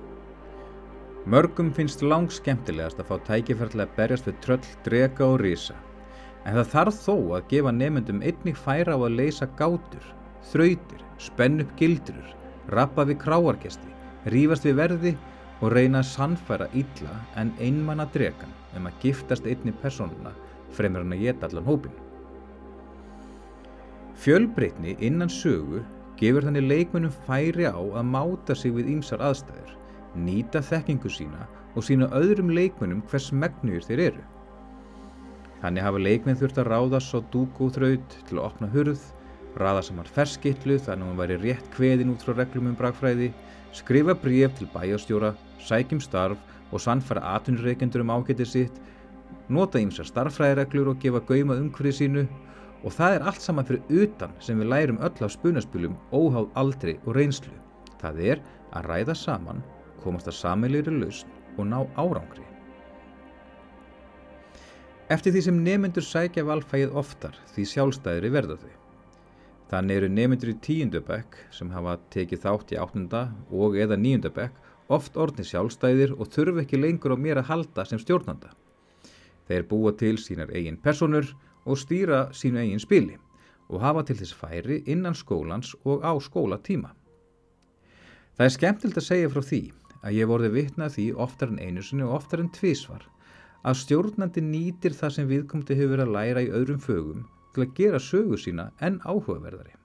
Mörgum 1.29 1.67
finnst 1.75 1.99
lang 2.01 2.29
skemmtilegast 2.31 2.99
að 3.01 3.09
fá 3.09 3.17
tækifærlega 3.27 3.85
að 3.85 3.95
berjast 3.97 4.27
við 4.29 4.37
tröll, 4.41 4.69
drega 4.85 5.25
og 5.27 5.41
rísa. 5.43 5.75
En 6.47 6.55
það 6.55 6.69
þarf 6.71 7.01
þó 7.03 7.15
að 7.37 7.49
gefa 7.51 7.73
nefnendum 7.75 8.23
einnig 8.23 8.57
færa 8.57 8.95
á 8.95 8.99
að 9.03 9.17
leysa 9.19 9.47
gátur, 9.59 10.05
þrautir, 10.49 11.03
spenn 11.19 11.61
upp 11.61 11.75
gildrur, 11.77 12.31
rappa 12.73 13.05
við 13.07 13.19
kráargesti, 13.23 13.91
rífast 14.33 14.67
við 14.67 14.79
verði 14.79 15.15
og 15.59 15.73
reyna 15.73 16.01
að 16.03 16.11
sannfæra 16.13 16.69
illa 16.77 17.17
en 17.39 17.51
einmanna 17.59 18.07
dregan 18.13 18.53
um 18.77 18.87
að 18.87 19.03
giftast 19.03 19.47
einni 19.47 19.73
personuna 19.83 20.33
fremur 20.75 21.03
hann 21.03 21.15
að 21.15 21.25
geta 21.25 21.49
allan 21.49 21.67
hópin. 21.67 21.95
Fjölbreytni 24.19 24.97
innan 24.99 25.31
sögu 25.31 25.83
gefur 26.19 26.43
þannig 26.43 26.67
leikmennum 26.67 27.13
færi 27.27 27.67
á 27.67 27.79
að 27.79 28.09
máta 28.11 28.55
sig 28.55 28.73
við 28.75 28.91
ýmsar 28.95 29.21
aðstæður, 29.23 29.75
nýta 30.15 30.61
þekkingu 30.63 31.11
sína 31.11 31.47
og 31.75 31.85
sína 31.87 32.09
öðrum 32.17 32.51
leikmennum 32.51 33.03
hvers 33.07 33.29
megnur 33.31 33.85
þeir 33.85 34.03
eru. 34.09 34.25
Þannig 35.61 35.85
hafa 35.85 36.01
leikmenn 36.03 36.39
þurft 36.39 36.59
að 36.59 36.69
ráða 36.71 36.99
svo 37.03 37.21
dúk 37.33 37.61
og 37.63 37.73
þraut 37.75 38.17
til 38.27 38.37
að 38.39 38.45
opna 38.45 38.69
hurð, 38.73 39.01
raða 39.57 39.81
saman 39.85 40.09
ferskillu 40.15 40.77
þannig 40.77 41.05
að 41.05 41.09
hún 41.09 41.19
væri 41.19 41.37
rétt 41.41 41.71
kveðin 41.73 42.13
út 42.13 42.25
frá 42.25 42.35
reglum 42.37 42.69
um 42.69 42.77
brakfræði, 42.77 43.31
skrifa 43.73 44.13
bríf 44.13 44.53
til 44.57 44.67
bæjastjóra, 44.73 45.33
sækjum 45.63 46.01
starf 46.03 46.37
og 46.71 46.83
sannfæra 46.83 47.23
atvinnreikendur 47.35 48.03
um 48.05 48.13
ágætið 48.13 48.51
sitt, 48.51 48.77
nota 49.49 49.81
ýmsa 49.81 50.05
starffræðireglur 50.05 50.93
og 50.93 51.01
gefa 51.01 51.23
gaumað 51.25 51.63
umhverfið 51.63 51.97
sínu 51.97 52.27
og 52.83 52.93
það 52.95 53.17
er 53.17 53.25
allt 53.27 53.43
saman 53.43 53.67
fyrir 53.67 54.05
utan 54.05 54.35
sem 54.43 54.61
við 54.61 54.71
lærum 54.73 55.01
öll 55.03 55.25
af 55.25 55.33
spunaspilum 55.33 55.97
óháð 56.15 56.47
aldri 56.61 56.95
og 57.05 57.17
reynslu. 57.17 57.55
Það 57.99 58.21
er 58.33 58.43
að 58.77 58.87
ræða 58.91 59.15
saman, 59.17 59.63
komast 60.03 60.29
að 60.29 60.39
sameilir 60.39 60.91
lausn 60.93 61.33
og 61.57 61.67
ná 61.67 61.79
árangri. 61.99 62.45
Eftir 65.09 65.33
því 65.33 65.41
sem 65.41 65.63
nemyndur 65.65 66.05
sækja 66.05 66.45
valfægið 66.45 66.93
oftar 67.01 67.35
því 67.55 67.65
sjálfstæðri 67.73 68.29
verða 68.31 68.59
þau. 68.61 68.78
Þannig 69.69 69.99
eru 69.99 70.07
nemyndur 70.09 70.49
í 70.49 70.55
tíundabekk 70.65 71.35
sem 71.53 71.69
hafa 71.69 71.99
tekið 72.13 72.41
þátt 72.45 72.71
í 72.73 72.79
áttunda 72.81 73.21
og 73.53 73.77
eða 73.77 73.99
níundabekk 74.01 74.55
oft 74.89 75.17
orðni 75.21 75.45
sjálfstæðir 75.45 76.15
og 76.17 76.31
þurfu 76.33 76.63
ekki 76.63 76.79
lengur 76.79 77.13
á 77.13 77.17
mér 77.21 77.41
að 77.43 77.51
halda 77.51 77.85
sem 77.85 78.01
stjórnanda. 78.01 78.49
Þeir 79.45 79.67
búa 79.69 79.93
til 79.97 80.15
sínar 80.17 80.49
eigin 80.57 80.81
personur 80.81 81.29
og 81.69 81.77
stýra 81.77 82.27
sínu 82.33 82.63
eigin 82.63 82.81
spili 82.81 83.19
og 83.69 83.83
hafa 83.85 84.07
til 84.09 84.17
þess 84.17 84.33
færi 84.41 84.81
innan 84.89 85.17
skólans 85.17 85.75
og 85.85 86.01
á 86.01 86.17
skólatíma. 86.17 86.95
Það 88.37 88.45
er 88.45 88.55
skemmtilt 88.57 88.97
að 88.97 89.09
segja 89.11 89.29
frá 89.29 89.45
því 89.45 89.63
að 90.01 90.15
ég 90.17 90.29
vorði 90.31 90.53
vitnað 90.55 90.95
því 90.97 91.09
oftar 91.25 91.53
en 91.53 91.61
einu 91.61 91.85
sinni 91.85 92.07
og 92.07 92.15
oftar 92.17 92.41
en 92.41 92.53
tvísvar 92.55 93.05
að 93.61 93.81
stjórnandi 93.83 94.41
nýtir 94.41 94.95
það 94.97 95.15
sem 95.15 95.29
viðkomandi 95.29 95.77
hefur 95.77 96.01
að 96.01 96.15
læra 96.15 96.45
í 96.45 96.53
öðrum 96.55 96.81
fögum 96.81 97.27
til 97.53 97.65
að 97.65 97.75
gera 97.77 97.99
sögu 98.03 98.37
sína 98.39 98.69
en 98.85 98.99
áhugaverðari. 99.03 99.75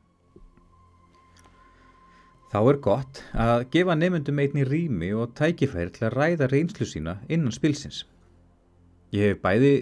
Þá 2.55 2.61
er 2.71 2.77
gott 2.79 3.21
að 3.35 3.65
gefa 3.75 3.97
nefndum 3.99 4.39
einni 4.39 4.63
rými 4.69 5.09
og 5.19 5.33
tækifæri 5.35 5.91
til 5.97 6.05
að 6.07 6.15
ræða 6.21 6.49
reynslu 6.53 6.87
sína 6.87 7.17
innan 7.27 7.55
spilsins. 7.55 8.05
Ég 9.11 9.33
hef 9.33 9.41
bæði 9.43 9.73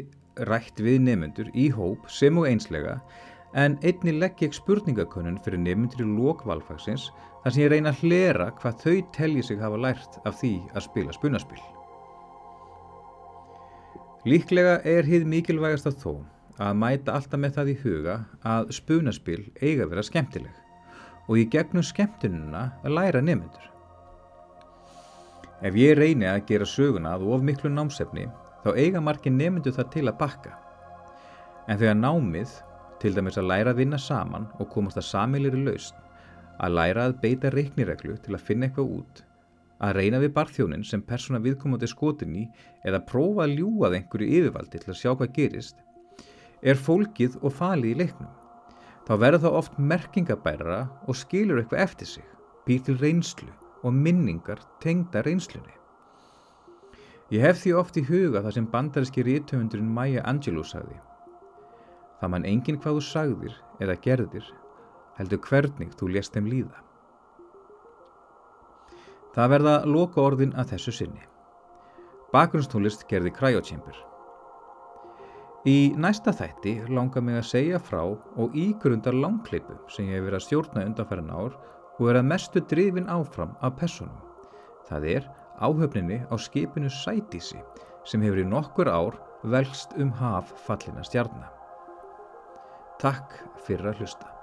rætt 0.49 0.81
við 0.81 1.03
nefnendur 1.05 1.51
í 1.53 1.67
hóp 1.77 2.09
sem 2.09 2.39
og 2.41 2.49
einslega 2.49 2.97
en 3.53 3.77
einni 3.85 4.15
legg 4.17 4.41
ég 4.41 4.57
spurningakönnun 4.57 5.37
fyrir 5.45 5.61
nefnendur 5.61 6.07
í 6.07 6.09
lókvalfagsins 6.17 7.11
þar 7.43 7.53
sem 7.53 7.65
ég 7.67 7.73
reyna 7.75 7.93
að 7.93 8.07
hlera 8.07 8.49
hvað 8.63 8.81
þau 8.87 8.97
telji 9.19 9.45
sig 9.45 9.61
hafa 9.61 9.85
lært 9.85 10.21
af 10.25 10.41
því 10.41 10.55
að 10.73 10.87
spila 10.89 11.17
spunaspil. 11.19 11.61
Líklega 14.25 14.79
er 14.87 15.05
hið 15.05 15.29
mikilvægast 15.29 15.93
að 15.93 15.99
þó 16.07 16.13
að 16.61 16.77
mæta 16.77 17.17
alltaf 17.17 17.41
með 17.41 17.55
það 17.57 17.71
í 17.73 17.77
huga 17.83 18.17
að 18.45 18.73
spunaspil 18.77 19.43
eiga 19.63 19.87
vera 19.89 20.05
skemmtileg 20.05 20.59
og 21.29 21.39
í 21.39 21.47
gegnum 21.49 21.85
skemmtununa 21.87 22.65
að 22.83 22.97
læra 22.99 23.23
nefnendur. 23.25 23.69
Ef 25.63 25.77
ég 25.79 25.95
reyni 25.97 26.27
að 26.27 26.45
gera 26.49 26.67
söguna 26.67 27.15
að 27.15 27.29
of 27.31 27.45
miklu 27.47 27.71
námsefni 27.71 28.27
þá 28.65 28.71
eiga 28.77 29.01
margir 29.01 29.35
nefndu 29.35 29.73
það 29.75 29.91
til 29.95 30.07
að 30.09 30.19
bakka. 30.19 30.55
En 31.71 31.79
þegar 31.79 31.99
námið, 31.99 32.55
til 32.99 33.15
dæmis 33.15 33.39
að 33.39 33.49
læra 33.51 33.73
að 33.73 33.83
vinna 33.83 33.99
saman 33.99 34.49
og 34.59 34.71
komast 34.71 34.99
að 34.99 35.09
samilir 35.09 35.55
í 35.59 35.63
lausn, 35.67 35.99
að 36.63 36.75
læra 36.79 37.07
að 37.09 37.21
beita 37.23 37.51
reiknireglu 37.55 38.19
til 38.23 38.35
að 38.37 38.45
finna 38.49 38.69
eitthvað 38.69 38.91
út, 38.99 39.23
að 39.83 39.97
reyna 39.99 40.21
við 40.23 40.35
barþjónin 40.37 40.85
sem 40.87 41.03
persóna 41.03 41.41
viðkomandi 41.43 41.89
skotin 41.91 42.37
í 42.39 42.45
eða 42.87 43.03
prófa 43.07 43.47
að 43.47 43.57
ljúað 43.59 43.97
einhverju 43.99 44.39
yfirvaldi 44.39 44.83
til 44.83 44.93
að 44.93 45.01
sjá 45.01 45.11
hvað 45.15 45.35
gerist, 45.39 45.83
er 46.63 46.79
fólkið 46.79 47.39
og 47.43 47.55
falið 47.59 47.93
í 47.93 47.99
leiknum. 48.03 48.31
Þá 49.03 49.13
verður 49.19 49.45
það 49.45 49.59
oft 49.59 49.79
merkingabærara 49.93 50.81
og 51.11 51.19
skilur 51.19 51.61
eitthvað 51.61 51.85
eftir 51.85 52.11
sig, 52.15 52.27
býr 52.67 52.83
til 52.87 52.99
reynslu 53.03 53.51
og 53.83 53.95
minningar 53.95 54.63
tengda 54.81 55.25
reynslunni. 55.27 55.75
Ég 57.33 57.43
hef 57.43 57.63
því 57.63 57.73
oft 57.81 57.97
í 57.97 58.05
huga 58.07 58.43
það 58.45 58.55
sem 58.59 58.69
bandaríski 58.71 59.25
rítöfundurinn 59.27 59.91
Maya 59.91 60.23
Angelou 60.29 60.65
sagði. 60.69 60.99
Það 62.21 62.33
mann 62.35 62.47
enginn 62.47 62.79
hvað 62.79 62.99
þú 62.99 63.05
sagðir 63.09 63.55
eða 63.83 63.99
gerðir 64.05 64.51
heldur 65.19 65.41
hvernig 65.49 65.97
þú 65.99 66.11
lést 66.13 66.37
þeim 66.37 66.51
líða. 66.53 66.79
Það 69.33 69.53
verða 69.55 69.75
loka 69.89 70.21
orðin 70.21 70.53
að 70.61 70.75
þessu 70.75 70.93
sinni. 70.93 71.23
Bakgrunnstónlist 72.33 73.07
gerði 73.09 73.33
Cryochimper. 73.37 73.97
Í 75.63 75.95
næsta 75.95 76.33
þætti 76.35 76.73
langar 76.91 77.23
mig 77.23 77.37
að 77.39 77.45
segja 77.47 77.79
frá 77.79 78.01
og 78.03 78.57
ígrundar 78.59 79.15
langkleipu 79.15 79.77
sem 79.95 80.09
ég 80.09 80.19
hef 80.19 80.25
verið 80.27 80.39
að 80.41 80.45
stjórna 80.49 80.83
undanferðan 80.89 81.31
ár 81.31 81.55
og 81.55 82.01
verið 82.03 82.19
að 82.19 82.31
mestu 82.33 82.63
drifin 82.73 83.07
áfram 83.07 83.53
af 83.63 83.77
personum. 83.79 84.19
Það 84.91 85.07
er 85.13 85.29
áhöfninni 85.63 86.19
á 86.27 86.35
skipinu 86.35 86.91
Sætísi 86.91 87.63
sem 88.03 88.27
hefur 88.27 88.43
í 88.43 88.49
nokkur 88.51 88.91
ár 88.91 89.21
velst 89.55 89.95
um 90.03 90.11
haf 90.19 90.51
fallina 90.67 91.07
stjarnar. 91.07 91.55
Takk 92.99 93.39
fyrir 93.63 93.93
að 93.93 94.03
hlusta. 94.03 94.42